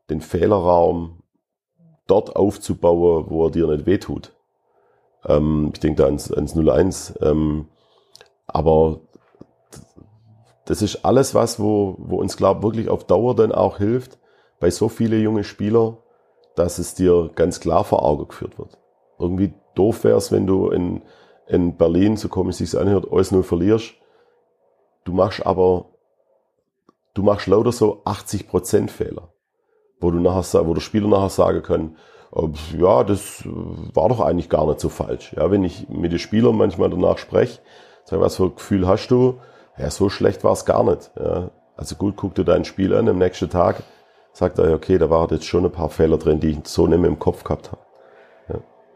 den 0.09 0.21
Fehlerraum 0.21 1.23
dort 2.07 2.37
aufzubauen, 2.37 3.27
wo 3.29 3.47
er 3.47 3.51
dir 3.51 3.67
nicht 3.67 3.87
wehtut. 3.87 4.33
Ähm, 5.25 5.71
ich 5.75 5.81
denke 5.81 6.03
da 6.03 6.07
ans, 6.07 6.33
ans 6.33 6.55
0-1. 6.55 7.23
Ähm, 7.25 7.67
aber 8.47 9.01
das 10.65 10.83
ist 10.83 11.05
alles 11.05 11.35
was, 11.35 11.59
wo, 11.59 11.97
wo 11.99 12.21
uns, 12.21 12.37
glaube 12.37 12.63
wirklich 12.63 12.89
auf 12.89 13.05
Dauer 13.05 13.35
dann 13.35 13.53
auch 13.53 13.79
hilft, 13.79 14.19
bei 14.61 14.71
so 14.71 14.89
vielen 14.89 15.21
jungen 15.23 15.45
Spielern, 15.45 15.97
dass 16.55 16.79
es 16.79 16.95
dir 16.95 17.31
ganz 17.35 17.61
klar 17.61 17.85
vor 17.85 18.05
Augen 18.05 18.29
geführt 18.29 18.59
wird. 18.59 18.79
Irgendwie 19.19 19.53
doof 19.81 20.05
wär's, 20.05 20.31
wenn 20.31 20.47
du 20.47 20.69
in, 20.69 21.03
in 21.47 21.77
Berlin, 21.77 22.17
so 22.17 22.29
komisch 22.29 22.61
es 22.61 22.71
sich 22.71 22.81
anhört, 22.81 23.07
alles 23.11 23.33
nur 23.33 23.45
verlierst. 23.45 23.95
Du 25.05 25.13
machst 25.13 25.45
aber, 25.47 25.87
du 27.15 27.23
machst 27.23 27.47
lauter 27.47 27.73
so 27.73 28.03
80% 28.05 28.89
Fehler, 28.91 29.33
wo 30.01 30.11
du 30.11 30.21
nachher, 30.21 30.67
wo 30.67 30.75
der 30.75 30.83
Spieler 30.83 31.09
nachher 31.09 31.31
sagen 31.31 31.63
kann, 31.63 31.97
oh, 32.31 32.51
ja, 32.79 33.03
das 33.05 33.43
war 33.47 34.11
doch 34.11 34.21
eigentlich 34.21 34.51
gar 34.51 34.67
nicht 34.67 34.81
so 34.81 34.91
falsch. 34.91 35.33
Ja, 35.37 35.51
wenn 35.51 35.65
ich 35.65 35.89
mit 35.89 36.13
den 36.13 36.19
Spielern 36.19 36.57
manchmal 36.57 36.91
danach 36.91 37.17
spreche, 37.17 37.61
sag, 38.05 38.21
was 38.21 38.37
für 38.37 38.45
ein 38.45 38.55
Gefühl 38.55 38.87
hast 38.87 39.09
du? 39.09 39.41
Ja, 39.79 39.91
so 39.91 40.11
schlecht 40.11 40.45
war 40.45 40.53
es 40.53 40.67
gar 40.67 40.85
nicht. 40.85 41.11
Ja, 41.19 41.51
also 41.77 41.97
gut, 41.97 42.17
guck 42.17 42.35
dir 42.35 42.45
dein 42.45 42.67
Spiel 42.67 42.95
an, 42.95 43.09
am 43.09 43.19
nächsten 43.19 43.49
Tag 43.49 43.83
sagt 44.33 44.59
er, 44.59 44.75
okay, 44.75 44.99
da 44.99 45.09
waren 45.09 45.31
jetzt 45.31 45.47
schon 45.47 45.65
ein 45.65 45.73
paar 45.73 45.89
Fehler 45.89 46.19
drin, 46.19 46.39
die 46.39 46.51
ich 46.51 46.69
so 46.69 46.87
nicht 46.87 47.01
mehr 47.01 47.09
im 47.09 47.19
Kopf 47.19 47.43
gehabt 47.43 47.73
habe. 47.73 47.81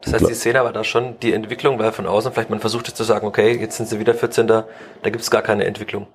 Das 0.04 0.12
heißt, 0.14 0.26
Sie 0.26 0.34
sehen 0.34 0.56
aber 0.56 0.72
da 0.72 0.84
schon 0.84 1.18
die 1.20 1.32
Entwicklung, 1.32 1.78
weil 1.78 1.92
von 1.92 2.06
außen 2.06 2.32
vielleicht 2.32 2.50
man 2.50 2.60
versucht 2.60 2.88
es 2.88 2.94
zu 2.94 3.04
sagen, 3.04 3.26
okay, 3.26 3.56
jetzt 3.58 3.76
sind 3.76 3.88
Sie 3.88 3.98
wieder 3.98 4.14
14. 4.14 4.46
Da 4.46 4.66
gibt 5.02 5.20
es 5.20 5.30
gar 5.30 5.42
keine 5.42 5.64
Entwicklung. 5.64 6.08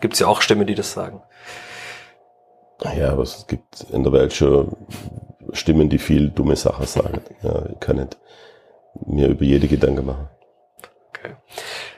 Gibt 0.00 0.14
es 0.14 0.20
ja 0.20 0.26
auch 0.26 0.40
Stimmen, 0.40 0.66
die 0.66 0.74
das 0.74 0.92
sagen. 0.92 1.22
Ja, 2.96 3.10
aber 3.10 3.22
es 3.22 3.46
gibt 3.46 3.86
in 3.92 4.02
der 4.02 4.12
Welt 4.12 4.32
schon 4.32 4.76
Stimmen, 5.52 5.88
die 5.88 5.98
viel 5.98 6.30
dumme 6.30 6.56
Sachen 6.56 6.86
sagen. 6.86 7.20
Ja, 7.42 7.66
ich 7.66 7.80
kann 7.80 7.96
nicht 7.96 8.18
mir 9.06 9.28
über 9.28 9.44
jede 9.44 9.68
Gedanken 9.68 10.06
machen. 10.06 10.28
Okay. 11.08 11.34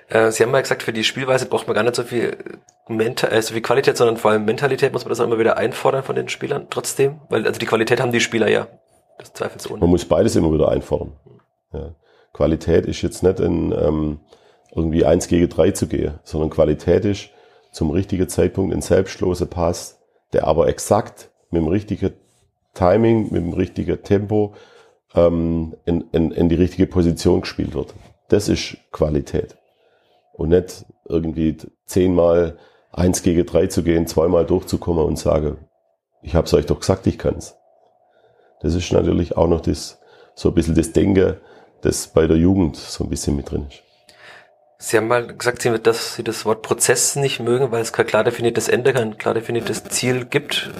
Äh, 0.08 0.30
Sie 0.30 0.42
haben 0.42 0.50
mal 0.50 0.62
gesagt, 0.62 0.82
für 0.82 0.92
die 0.92 1.04
Spielweise 1.04 1.46
braucht 1.46 1.66
man 1.66 1.74
gar 1.74 1.82
nicht 1.82 1.96
so 1.96 2.02
viel, 2.02 2.37
Mental, 2.88 3.32
äh, 3.32 3.40
so 3.40 3.54
viel 3.54 3.62
Qualität, 3.62 3.96
sondern 3.96 4.16
vor 4.16 4.32
allem 4.32 4.44
Mentalität 4.44 4.92
muss 4.92 5.04
man 5.04 5.10
das 5.10 5.20
auch 5.20 5.24
immer 5.24 5.38
wieder 5.38 5.56
einfordern 5.56 6.02
von 6.02 6.16
den 6.16 6.28
Spielern 6.28 6.66
trotzdem, 6.68 7.20
weil 7.28 7.46
also 7.46 7.58
die 7.58 7.66
Qualität 7.66 8.00
haben 8.00 8.12
die 8.12 8.20
Spieler 8.20 8.48
ja 8.48 8.66
das 9.18 9.33
zweifelsohne. 9.33 9.81
Man 9.81 9.90
muss 9.90 10.05
beides 10.05 10.37
immer 10.37 10.53
wieder 10.53 10.68
einfordern. 10.68 11.12
Ja. 11.72 11.94
Qualität 12.33 12.87
ist 12.87 13.03
jetzt 13.03 13.22
nicht 13.22 13.40
in 13.40 13.72
ähm, 13.72 14.20
irgendwie 14.74 15.05
eins 15.05 15.29
gegen 15.29 15.48
drei 15.48 15.70
zu 15.70 15.87
gehen, 15.87 16.18
sondern 16.24 16.50
Qualität 16.50 17.05
ist 17.05 17.31
zum 17.72 17.90
richtigen 17.90 18.29
Zeitpunkt 18.29 18.74
ein 18.74 18.83
selbstloser 18.83 19.46
Pass, 19.46 20.00
der 20.33 20.46
aber 20.46 20.68
exakt 20.68 21.31
mit 21.50 21.62
dem 21.62 21.68
richtigen 21.68 22.12
Timing, 22.74 23.24
mit 23.24 23.42
dem 23.42 23.53
richtigen 23.53 24.03
Tempo 24.03 24.55
ähm, 25.14 25.77
in, 25.85 26.05
in, 26.12 26.33
in 26.33 26.48
die 26.48 26.57
richtige 26.57 26.87
Position 26.87 27.42
gespielt 27.42 27.74
wird. 27.74 27.94
Das 28.29 28.48
ist 28.48 28.77
Qualität. 28.90 29.57
Und 30.33 30.48
nicht 30.48 30.85
irgendwie 31.09 31.57
zehnmal 31.87 32.59
eins 32.90 33.22
gegen 33.22 33.46
drei 33.46 33.68
zu 33.68 33.85
gehen, 33.85 34.07
zweimal 34.07 34.44
durchzukommen 34.44 35.05
und 35.05 35.18
sagen, 35.18 35.59
ich 36.22 36.35
habe 36.35 36.46
es 36.46 36.55
euch 36.55 36.66
doch 36.66 36.81
gesagt, 36.81 37.07
ich 37.07 37.18
kann's. 37.18 37.57
Das 38.64 38.74
ist 38.74 38.90
natürlich 38.92 39.37
auch 39.37 39.46
noch 39.46 39.61
das, 39.61 40.00
so 40.35 40.48
ein 40.48 40.55
bisschen 40.55 40.74
das 40.74 40.90
Denken, 40.92 41.37
das 41.83 42.09
bei 42.09 42.27
der 42.27 42.38
Jugend 42.38 42.77
so 42.77 43.05
ein 43.05 43.11
bisschen 43.11 43.37
mit 43.37 43.50
drin 43.50 43.66
ist. 43.68 43.83
Sie 44.79 44.96
haben 44.96 45.07
mal 45.07 45.27
gesagt, 45.27 45.68
dass 45.87 46.14
Sie 46.14 46.24
das 46.24 46.46
Wort 46.46 46.62
Prozess 46.62 47.14
nicht 47.14 47.40
mögen, 47.40 47.72
weil 47.72 47.83
es 47.83 47.92
kein 47.92 48.07
klar 48.07 48.24
definiertes 48.24 48.68
Ende, 48.68 48.94
kein 48.94 49.18
klar 49.18 49.35
definiertes 49.35 49.85
Ziel 49.85 50.24
gibt. 50.24 50.70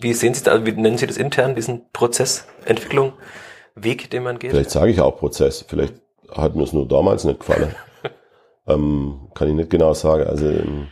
Wie 0.00 0.14
sehen 0.14 0.32
Sie 0.32 0.42
das, 0.42 0.64
wie 0.64 0.72
nennen 0.72 0.96
Sie 0.96 1.06
das 1.06 1.18
intern, 1.18 1.54
diesen 1.54 1.82
Prozess, 1.92 2.46
Entwicklung, 2.64 3.12
Weg, 3.74 4.10
den 4.10 4.22
man 4.22 4.38
geht? 4.38 4.52
Vielleicht 4.52 4.70
sage 4.70 4.90
ich 4.90 5.02
auch 5.02 5.18
Prozess. 5.18 5.66
Vielleicht 5.68 5.94
hat 6.30 6.56
mir 6.56 6.64
es 6.64 6.72
nur 6.72 6.88
damals 6.88 7.24
nicht 7.24 7.40
gefallen. 7.40 7.74
ähm, 8.66 9.28
kann 9.34 9.48
ich 9.48 9.54
nicht 9.54 9.68
genau 9.68 9.92
sagen. 9.92 10.26
Also, 10.26 10.48
ähm, 10.48 10.88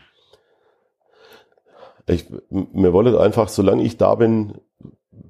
ich, 2.07 2.27
mir 2.51 2.93
wollte 2.93 3.19
einfach, 3.19 3.49
solange 3.49 3.85
ich 3.85 3.97
da 3.97 4.15
bin, 4.17 4.61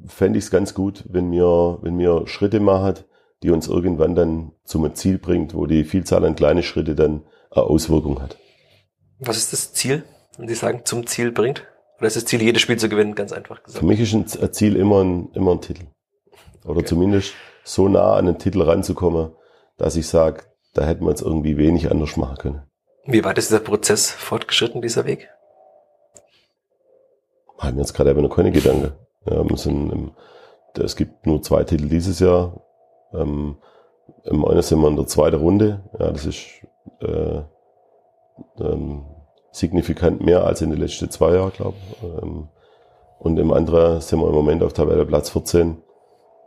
fände 0.06 0.38
ich 0.38 0.46
es 0.46 0.50
ganz 0.50 0.74
gut, 0.74 1.04
wenn 1.08 1.30
wir, 1.30 1.78
wenn 1.82 1.98
wir 1.98 2.26
Schritte 2.26 2.60
machen, 2.60 2.94
die 3.42 3.50
uns 3.50 3.68
irgendwann 3.68 4.14
dann 4.14 4.52
zum 4.64 4.94
Ziel 4.94 5.18
bringt, 5.18 5.54
wo 5.54 5.66
die 5.66 5.84
Vielzahl 5.84 6.24
an 6.24 6.36
kleinen 6.36 6.62
Schritte 6.62 6.94
dann 6.94 7.22
eine 7.50 7.64
Auswirkung 7.64 8.20
hat. 8.20 8.36
Was 9.18 9.36
ist 9.36 9.52
das 9.52 9.72
Ziel? 9.72 10.04
Und 10.38 10.48
Sie 10.48 10.54
sagen, 10.54 10.82
zum 10.84 11.06
Ziel 11.06 11.32
bringt? 11.32 11.66
Oder 11.98 12.06
ist 12.06 12.16
das 12.16 12.24
Ziel, 12.24 12.40
jedes 12.40 12.62
Spiel 12.62 12.78
zu 12.78 12.88
gewinnen, 12.88 13.14
ganz 13.14 13.32
einfach 13.32 13.62
gesagt? 13.62 13.80
Für 13.80 13.86
mich 13.86 14.00
ist 14.00 14.14
ein 14.14 14.52
Ziel 14.52 14.76
immer 14.76 15.04
ein, 15.04 15.30
immer 15.34 15.52
ein 15.52 15.60
Titel. 15.60 15.84
Oder 16.64 16.78
okay. 16.78 16.86
zumindest 16.86 17.34
so 17.64 17.88
nah 17.88 18.14
an 18.14 18.26
den 18.26 18.38
Titel 18.38 18.62
ranzukommen, 18.62 19.32
dass 19.76 19.96
ich 19.96 20.08
sage, 20.08 20.44
da 20.74 20.84
hätten 20.86 21.04
wir 21.04 21.10
jetzt 21.10 21.22
irgendwie 21.22 21.56
wenig 21.56 21.90
anders 21.90 22.16
machen 22.16 22.36
können. 22.36 22.62
Wie 23.04 23.24
weit 23.24 23.38
ist 23.38 23.50
dieser 23.50 23.60
Prozess 23.60 24.10
fortgeschritten, 24.10 24.80
dieser 24.80 25.04
Weg? 25.04 25.28
Haben 27.58 27.76
wir 27.76 27.82
jetzt 27.82 27.92
gerade 27.92 28.10
eben 28.10 28.22
noch 28.22 28.34
keine 28.34 28.52
Gedanken. 28.52 28.92
Wir 29.24 29.56
sind 29.56 29.92
im, 29.92 30.12
es 30.78 30.96
gibt 30.96 31.26
nur 31.26 31.42
zwei 31.42 31.64
Titel 31.64 31.88
dieses 31.88 32.20
Jahr. 32.20 32.60
Ähm, 33.12 33.56
Im 34.24 34.44
einen 34.44 34.62
sind 34.62 34.80
wir 34.80 34.88
in 34.88 34.96
der 34.96 35.06
zweiten 35.06 35.36
Runde. 35.36 35.82
Ja, 35.98 36.10
das 36.10 36.24
ist 36.24 36.46
äh, 37.00 37.42
ähm, 38.60 39.04
signifikant 39.52 40.22
mehr 40.24 40.44
als 40.44 40.62
in 40.62 40.70
den 40.70 40.80
letzten 40.80 41.10
zwei 41.10 41.34
Jahren, 41.34 41.52
glaube 41.52 41.76
ich. 41.90 42.02
Ähm, 42.02 42.48
und 43.18 43.38
im 43.38 43.52
anderen 43.52 44.00
sind 44.00 44.20
wir 44.20 44.28
im 44.28 44.34
Moment 44.34 44.62
auf 44.62 44.72
Tabelle 44.72 45.04
Platz 45.04 45.30
14. 45.30 45.82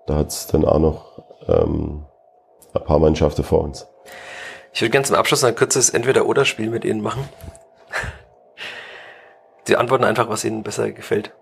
Da 0.08 0.16
hat 0.16 0.30
es 0.30 0.48
dann 0.48 0.66
auch 0.66 0.80
noch 0.80 1.24
ähm, 1.48 2.06
ein 2.74 2.84
paar 2.84 3.00
Mannschaften 3.00 3.44
vor 3.44 3.62
uns. 3.62 3.88
Ich 4.74 4.82
würde 4.82 4.90
gerne 4.90 5.06
zum 5.06 5.16
Abschluss 5.16 5.44
ein 5.44 5.56
kurzes 5.56 5.92
Entweder-Oder-Spiel 5.92 6.72
mit 6.72 6.84
Ihnen 6.84 7.02
machen. 7.02 7.30
Sie 9.66 9.76
antworten 9.76 10.04
einfach, 10.04 10.30
was 10.30 10.44
Ihnen 10.44 10.64
besser 10.64 10.92
gefällt. 10.92 11.34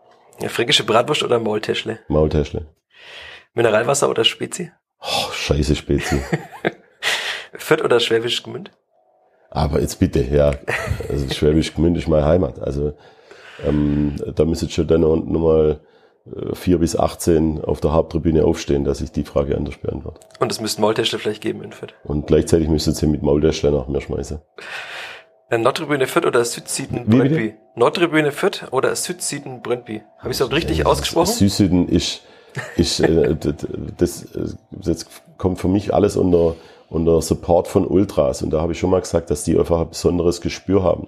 Ja, 0.42 0.50
fränkische 0.50 0.84
Bratwurst 0.84 1.24
oder 1.24 1.40
Maultäschle? 1.40 2.00
Maultäschle. 2.08 2.68
Mineralwasser 3.54 4.10
oder 4.10 4.24
Spezi? 4.24 4.72
Oh, 5.00 5.32
scheiße 5.32 5.76
Spezi. 5.76 6.22
Fürth 7.54 7.84
oder 7.84 8.00
Schwäbisch 8.00 8.44
Gmünd? 8.44 8.72
Aber 9.50 9.82
jetzt 9.82 10.00
bitte, 10.00 10.24
ja. 10.24 10.54
Also 11.10 11.30
Schwäbisch 11.34 11.74
Gmünd 11.74 11.98
ist 11.98 12.08
meine 12.08 12.26
Heimat. 12.26 12.60
Also 12.60 12.94
ähm, 13.66 14.16
da 14.36 14.46
müsste 14.46 14.70
schon 14.70 14.88
dann 14.88 15.02
nochmal 15.02 15.82
äh, 16.26 16.56
vier 16.56 16.78
bis 16.80 16.96
18 16.96 17.62
auf 17.62 17.82
der 17.82 17.92
Haupttribüne 17.94 18.46
aufstehen, 18.46 18.84
dass 18.84 19.02
ich 19.02 19.12
die 19.12 19.24
Frage 19.24 19.56
anders 19.58 19.78
beantworte. 19.78 20.22
Und 20.40 20.52
es 20.52 20.62
müssten 20.62 20.82
Maultäschle 20.82 21.20
vielleicht 21.20 21.42
geben 21.42 21.64
in 21.64 21.72
Fürth. 21.72 21.94
Und 22.04 22.28
gleichzeitig 22.28 22.70
müssten 22.70 22.94
sie 22.94 23.08
mit 23.08 23.22
Maultäschle 23.22 23.72
nach 23.72 23.88
mir 23.88 24.02
schmeißen. 24.02 24.40
Äh, 25.52 25.58
Nordtribüne 25.58 26.08
Fürth 26.08 26.26
oder 26.26 26.44
Südsieden 26.44 27.06
Brøndby? 27.06 27.54
Nordtribüne 27.76 28.32
Fürth 28.32 28.72
oder 28.72 28.96
Südsieden 28.96 29.62
Brøndby? 29.62 30.02
Habe 30.18 30.32
ich 30.32 30.40
es 30.40 30.42
auch 30.42 30.52
richtig 30.52 30.80
ja, 30.80 30.86
ausgesprochen? 30.86 31.34
Südsieden 31.34 31.88
ist, 31.88 32.22
ist 32.78 33.02
äh, 33.02 33.36
das, 33.98 34.28
das 34.72 35.06
kommt 35.38 35.60
für 35.60 35.68
mich 35.68 35.94
alles 35.94 36.18
unter 36.18 36.56
unter 36.92 37.22
Support 37.22 37.70
von 37.70 37.88
Ultras. 37.88 38.42
Und 38.42 38.52
da 38.52 38.62
habe 38.62 38.74
ich 38.74 38.80
schon 38.80 38.90
mal 38.90 39.00
gesagt, 39.00 39.32
dass 39.32 39.46
die 39.46 39.58
einfach 39.58 39.80
ein 39.80 39.90
besonderes 39.90 40.42
Gespür 40.42 40.84
haben. 40.84 41.08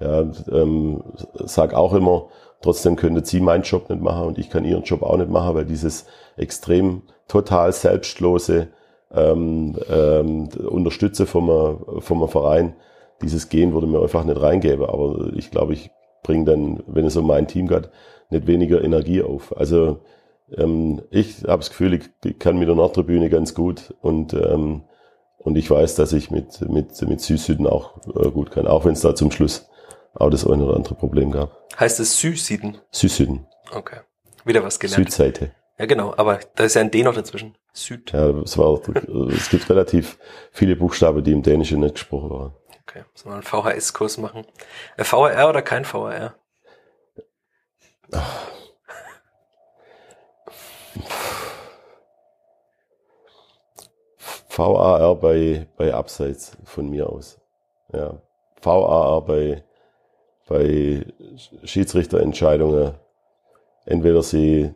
Ja, 0.00 0.20
ähm, 0.50 1.02
sag 1.34 1.74
auch 1.74 1.92
immer, 1.92 2.28
trotzdem 2.62 2.96
könnte 2.96 3.24
sie 3.24 3.40
meinen 3.40 3.62
Job 3.62 3.90
nicht 3.90 4.00
machen 4.00 4.26
und 4.26 4.38
ich 4.38 4.48
kann 4.48 4.64
ihren 4.64 4.84
Job 4.84 5.02
auch 5.02 5.16
nicht 5.16 5.28
machen, 5.28 5.54
weil 5.54 5.64
dieses 5.66 6.06
extrem 6.36 7.02
total 7.26 7.72
selbstlose 7.72 8.68
ähm, 9.12 9.76
ähm, 9.90 10.48
Unterstütze 10.66 11.26
vom, 11.26 12.00
vom 12.00 12.28
Verein, 12.28 12.74
dieses 13.22 13.48
Gehen 13.48 13.72
würde 13.72 13.86
mir 13.86 14.00
einfach 14.00 14.24
nicht 14.24 14.40
reingeben. 14.40 14.84
Aber 14.84 15.32
ich 15.34 15.50
glaube, 15.50 15.74
ich 15.74 15.90
bringe 16.22 16.44
dann, 16.44 16.82
wenn 16.86 17.06
es 17.06 17.16
um 17.16 17.26
mein 17.26 17.48
Team 17.48 17.68
geht, 17.68 17.90
nicht 18.30 18.46
weniger 18.46 18.82
Energie 18.82 19.22
auf. 19.22 19.56
Also 19.56 20.00
ähm, 20.56 21.02
ich 21.10 21.42
habe 21.44 21.58
das 21.58 21.70
Gefühl, 21.70 22.00
ich 22.24 22.38
kann 22.38 22.58
mit 22.58 22.68
der 22.68 22.76
Nordtribüne 22.76 23.30
ganz 23.30 23.54
gut 23.54 23.94
und 24.00 24.34
ähm, 24.34 24.82
und 25.38 25.56
ich 25.56 25.70
weiß, 25.70 25.94
dass 25.94 26.12
ich 26.12 26.30
mit, 26.30 26.68
mit, 26.68 27.00
mit 27.00 27.20
Süßsüden 27.20 27.66
auch 27.66 27.96
äh, 28.16 28.30
gut 28.30 28.50
kann, 28.50 28.66
auch 28.66 28.84
wenn 28.84 28.92
es 28.92 29.00
da 29.00 29.14
zum 29.14 29.30
Schluss 29.30 29.68
auch 30.14 30.30
das 30.30 30.46
eine 30.46 30.64
oder 30.64 30.76
andere 30.76 30.96
Problem 30.96 31.30
gab. 31.30 31.68
Heißt 31.78 32.00
es 32.00 32.20
Süßsüden? 32.20 32.78
Süßsüden. 32.90 33.46
Okay. 33.72 34.00
Wieder 34.44 34.64
was 34.64 34.80
gelernt. 34.80 34.96
Südseite. 34.96 35.52
Ja, 35.78 35.86
genau, 35.86 36.12
aber 36.16 36.40
da 36.56 36.64
ist 36.64 36.74
ja 36.74 36.80
ein 36.80 36.90
D 36.90 37.02
noch 37.04 37.14
dazwischen. 37.14 37.54
Süd. 37.72 38.12
Ja, 38.12 38.30
es, 38.40 38.58
war, 38.58 38.80
es 39.28 39.48
gibt 39.48 39.70
relativ 39.70 40.18
viele 40.50 40.74
Buchstaben, 40.74 41.22
die 41.22 41.32
im 41.32 41.42
Dänischen 41.42 41.80
nicht 41.80 41.94
gesprochen 41.94 42.30
waren. 42.30 42.52
Okay, 42.88 43.04
sollen 43.14 43.32
wir 43.32 43.64
einen 43.66 43.80
VHS-Kurs 43.80 44.16
machen? 44.16 44.46
Äh, 44.96 45.04
VHR 45.04 45.50
oder 45.50 45.60
kein 45.60 45.84
VHR? 45.84 46.34
Ach. 48.12 48.48
VAR 54.48 55.14
bei, 55.16 55.66
bei 55.76 55.92
Abseits 55.92 56.56
von 56.64 56.88
mir 56.88 57.10
aus. 57.10 57.38
Ja. 57.92 58.22
VAR 58.62 59.20
bei, 59.20 59.62
bei 60.48 61.04
Schiedsrichterentscheidungen. 61.64 62.94
Entweder 63.84 64.22
sie 64.22 64.74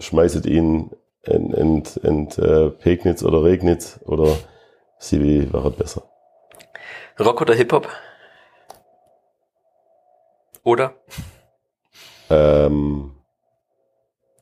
schmeißen 0.00 0.44
ihn 0.44 0.90
in, 1.22 1.52
in, 1.54 1.82
in 2.02 2.28
äh, 2.32 2.68
Pegnitz 2.70 3.22
oder 3.22 3.42
Regnitz 3.42 3.98
oder 4.04 4.36
sie 4.98 5.50
wäre 5.50 5.70
besser. 5.70 6.02
Rock 7.18 7.40
oder 7.40 7.54
Hip-Hop? 7.54 7.88
Oder? 10.62 10.94
Ähm, 12.28 13.14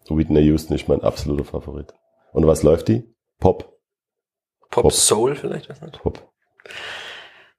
Whitney 0.09 0.43
Houston 0.43 0.75
ist 0.75 0.89
mein 0.89 1.03
absoluter 1.03 1.45
Favorit. 1.45 1.95
Und 2.33 2.47
was 2.47 2.63
läuft 2.63 2.89
die? 2.89 3.15
Pop. 3.39 3.79
Pop, 4.71 4.83
Pop. 4.83 4.93
Soul 4.93 5.37
vielleicht? 5.37 5.69
Was 5.69 5.81
nicht? 5.83 6.03
Pop. 6.03 6.33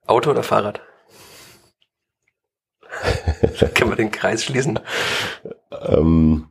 Auto 0.06 0.30
oder 0.30 0.42
Fahrrad? 0.42 0.82
Können 3.74 3.90
wir 3.90 3.96
den 3.96 4.10
Kreis 4.10 4.44
schließen? 4.44 4.80
Ähm, 5.70 6.50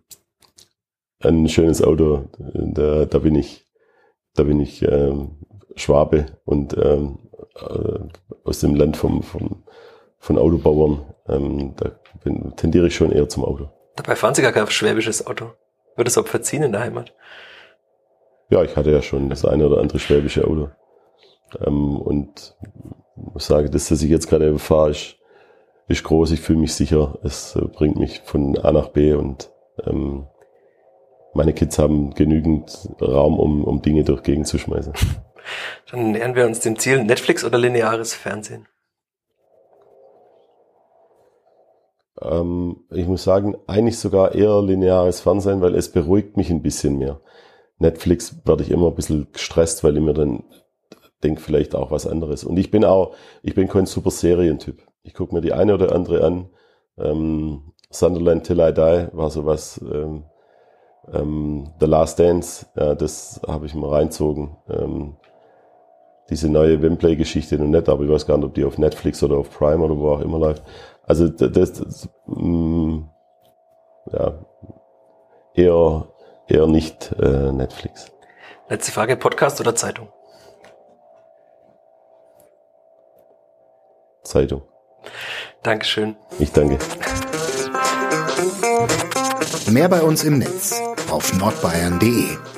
ein 1.19 1.47
schönes 1.49 1.84
Auto. 1.84 2.30
Da, 2.38 3.06
da 3.06 3.19
bin 3.19 3.36
ich, 3.36 3.67
da 4.34 4.43
bin 4.43 4.60
ich 4.60 4.82
ähm, 4.82 5.45
Schwabe 5.75 6.39
und 6.45 6.75
ähm, 6.78 7.24
äh, 7.55 7.99
aus 8.43 8.59
dem 8.59 8.75
Land 8.75 8.97
vom, 8.97 9.23
vom, 9.23 9.63
von 10.19 10.37
Autobauern. 10.37 11.05
Ähm, 11.27 11.73
da 11.77 11.91
bin, 12.23 12.55
tendiere 12.55 12.87
ich 12.87 12.95
schon 12.95 13.11
eher 13.11 13.29
zum 13.29 13.45
Auto. 13.45 13.69
Dabei 13.95 14.15
fahren 14.15 14.35
Sie 14.35 14.41
gar 14.41 14.51
kein 14.51 14.67
schwäbisches 14.67 15.25
Auto. 15.25 15.51
Wird 15.95 16.07
es 16.07 16.17
auch 16.17 16.27
verziehen 16.27 16.63
in 16.63 16.71
der 16.71 16.81
Heimat? 16.81 17.13
Ja, 18.49 18.63
ich 18.63 18.75
hatte 18.75 18.91
ja 18.91 19.01
schon 19.01 19.29
das 19.29 19.45
eine 19.45 19.65
oder 19.65 19.79
andere 19.79 19.99
schwäbische 19.99 20.45
Auto. 20.45 20.69
Ähm, 21.65 21.97
und 21.97 22.55
muss 23.15 23.47
sagen, 23.47 23.71
das, 23.71 23.87
dass 23.87 24.01
ich 24.01 24.09
jetzt 24.09 24.27
gerade 24.27 24.57
fahre, 24.59 24.91
ist, 24.91 25.15
ist 25.87 26.03
groß. 26.03 26.31
Ich 26.31 26.41
fühle 26.41 26.59
mich 26.59 26.73
sicher. 26.73 27.17
Es 27.23 27.57
bringt 27.73 27.97
mich 27.97 28.21
von 28.21 28.57
A 28.57 28.71
nach 28.71 28.89
B 28.89 29.13
und 29.13 29.51
ähm, 29.85 30.27
meine 31.33 31.53
Kids 31.53 31.79
haben 31.79 32.13
genügend 32.13 32.89
Raum, 33.01 33.39
um, 33.39 33.63
um 33.63 33.81
Dinge 33.81 34.03
durch 34.03 34.23
Gegend 34.23 34.47
zu 34.47 34.57
schmeißen. 34.57 34.93
Dann 35.91 36.12
nähern 36.12 36.36
wir 36.36 36.45
uns 36.45 36.60
dem 36.60 36.77
Ziel 36.77 37.03
Netflix 37.03 37.43
oder 37.43 37.58
lineares 37.58 38.13
Fernsehen. 38.13 38.67
Ähm, 42.21 42.84
ich 42.91 43.08
muss 43.08 43.23
sagen, 43.23 43.55
eigentlich 43.67 43.99
sogar 43.99 44.36
eher 44.36 44.62
lineares 44.62 45.21
Fernsehen, 45.21 45.62
weil 45.62 45.75
es 45.75 45.91
beruhigt 45.91 46.38
mich 46.38 46.49
ein 46.49 46.62
bisschen 46.62 46.97
mehr. 46.97 47.19
Netflix 47.77 48.36
werde 48.45 48.63
ich 48.63 48.71
immer 48.71 48.88
ein 48.88 48.95
bisschen 48.95 49.31
gestresst, 49.34 49.84
weil 49.84 49.97
ich 49.97 50.03
mir 50.03 50.13
dann 50.13 50.43
denke 51.23 51.41
vielleicht 51.41 51.75
auch 51.75 51.91
was 51.91 52.08
anderes. 52.08 52.43
Und 52.43 52.58
ich 52.58 52.71
bin 52.71 52.86
auch, 52.86 53.15
ich 53.41 53.55
bin 53.55 53.67
kein 53.67 53.86
super 53.86 54.12
Serientyp. 54.12 54.81
Ich 55.03 55.13
gucke 55.13 55.36
mir 55.36 55.41
die 55.41 55.53
eine 55.53 55.73
oder 55.73 55.93
andere 55.93 56.23
an. 56.23 56.49
Ähm, 56.97 57.73
Sunderland 57.89 58.45
Till 58.45 58.60
I 58.60 58.73
Die 58.73 59.08
war 59.12 59.29
sowas. 59.29 59.81
Ähm, 59.81 60.25
ähm, 61.13 61.71
The 61.79 61.86
Last 61.86 62.19
Dance, 62.19 62.65
ja, 62.75 62.95
das 62.95 63.41
habe 63.47 63.65
ich 63.65 63.75
mal 63.75 63.89
reinzogen. 63.89 64.58
Ähm, 64.69 65.17
diese 66.29 66.49
neue 66.49 66.81
Wemplay-Geschichte 66.81 67.57
noch 67.57 67.67
nicht, 67.67 67.88
aber 67.88 68.03
ich 68.03 68.09
weiß 68.09 68.25
gar 68.25 68.38
nicht, 68.38 68.47
ob 68.47 68.53
die 68.53 68.65
auf 68.65 68.77
Netflix 68.77 69.21
oder 69.21 69.38
auf 69.38 69.51
Prime 69.51 69.83
oder 69.83 69.97
wo 69.97 70.11
auch 70.11 70.21
immer 70.21 70.39
läuft. 70.39 70.63
Also 71.03 71.27
das, 71.27 71.51
das, 71.51 71.73
das 71.73 72.09
mh, 72.25 72.47
mm, 72.47 73.09
ja, 74.11 74.33
eher 75.54 76.08
eher 76.47 76.67
nicht 76.67 77.12
äh, 77.19 77.52
Netflix. 77.52 78.12
Letzte 78.69 78.91
Frage, 78.91 79.15
Podcast 79.17 79.60
oder 79.60 79.75
Zeitung? 79.75 80.10
Zeitung. 84.23 84.63
Dankeschön. 85.62 86.15
Ich 86.39 86.52
danke. 86.52 86.79
Mehr 89.69 89.89
bei 89.89 90.02
uns 90.02 90.23
im 90.23 90.39
Netz 90.39 90.81
auf 91.12 91.37
nordbayern.de 91.37 92.54